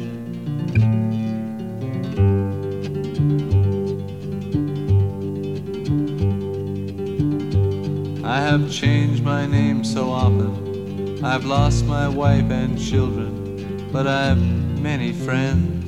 [8.25, 11.23] I have changed my name so often.
[11.23, 14.41] I've lost my wife and children, but I've
[14.81, 15.85] many friends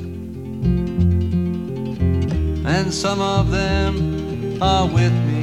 [2.66, 5.35] and some of them are with me.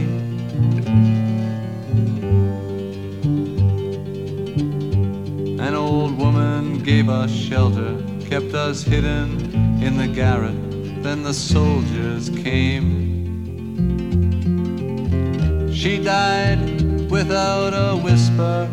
[7.28, 13.10] Shelter, kept us hidden in the garret then the soldiers came.
[15.72, 18.68] She died without a whisper.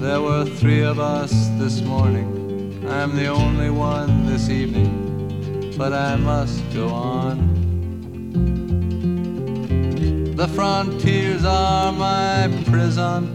[0.00, 2.82] There were three of us this morning.
[2.88, 7.49] I'm the only one this evening, but I must go on.
[10.40, 13.28] The frontiers are my prison.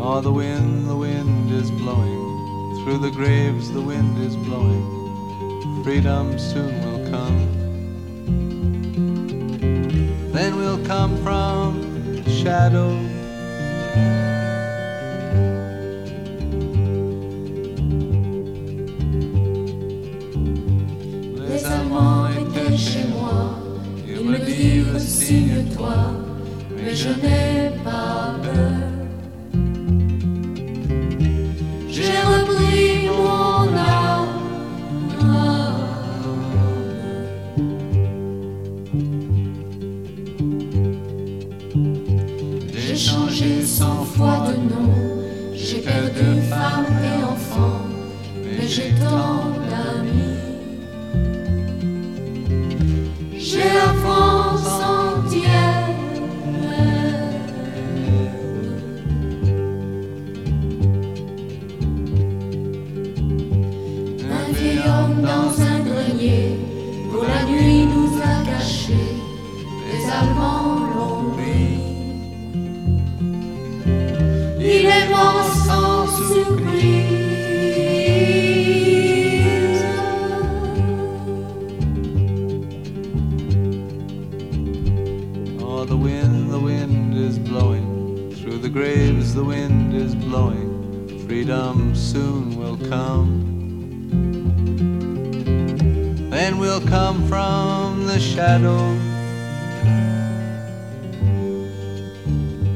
[0.00, 2.82] Oh, the wind, the wind is blowing.
[2.82, 5.84] Through the graves, the wind is blowing.
[5.84, 7.38] Freedom soon will come.
[10.32, 13.09] Then we'll come from shadow.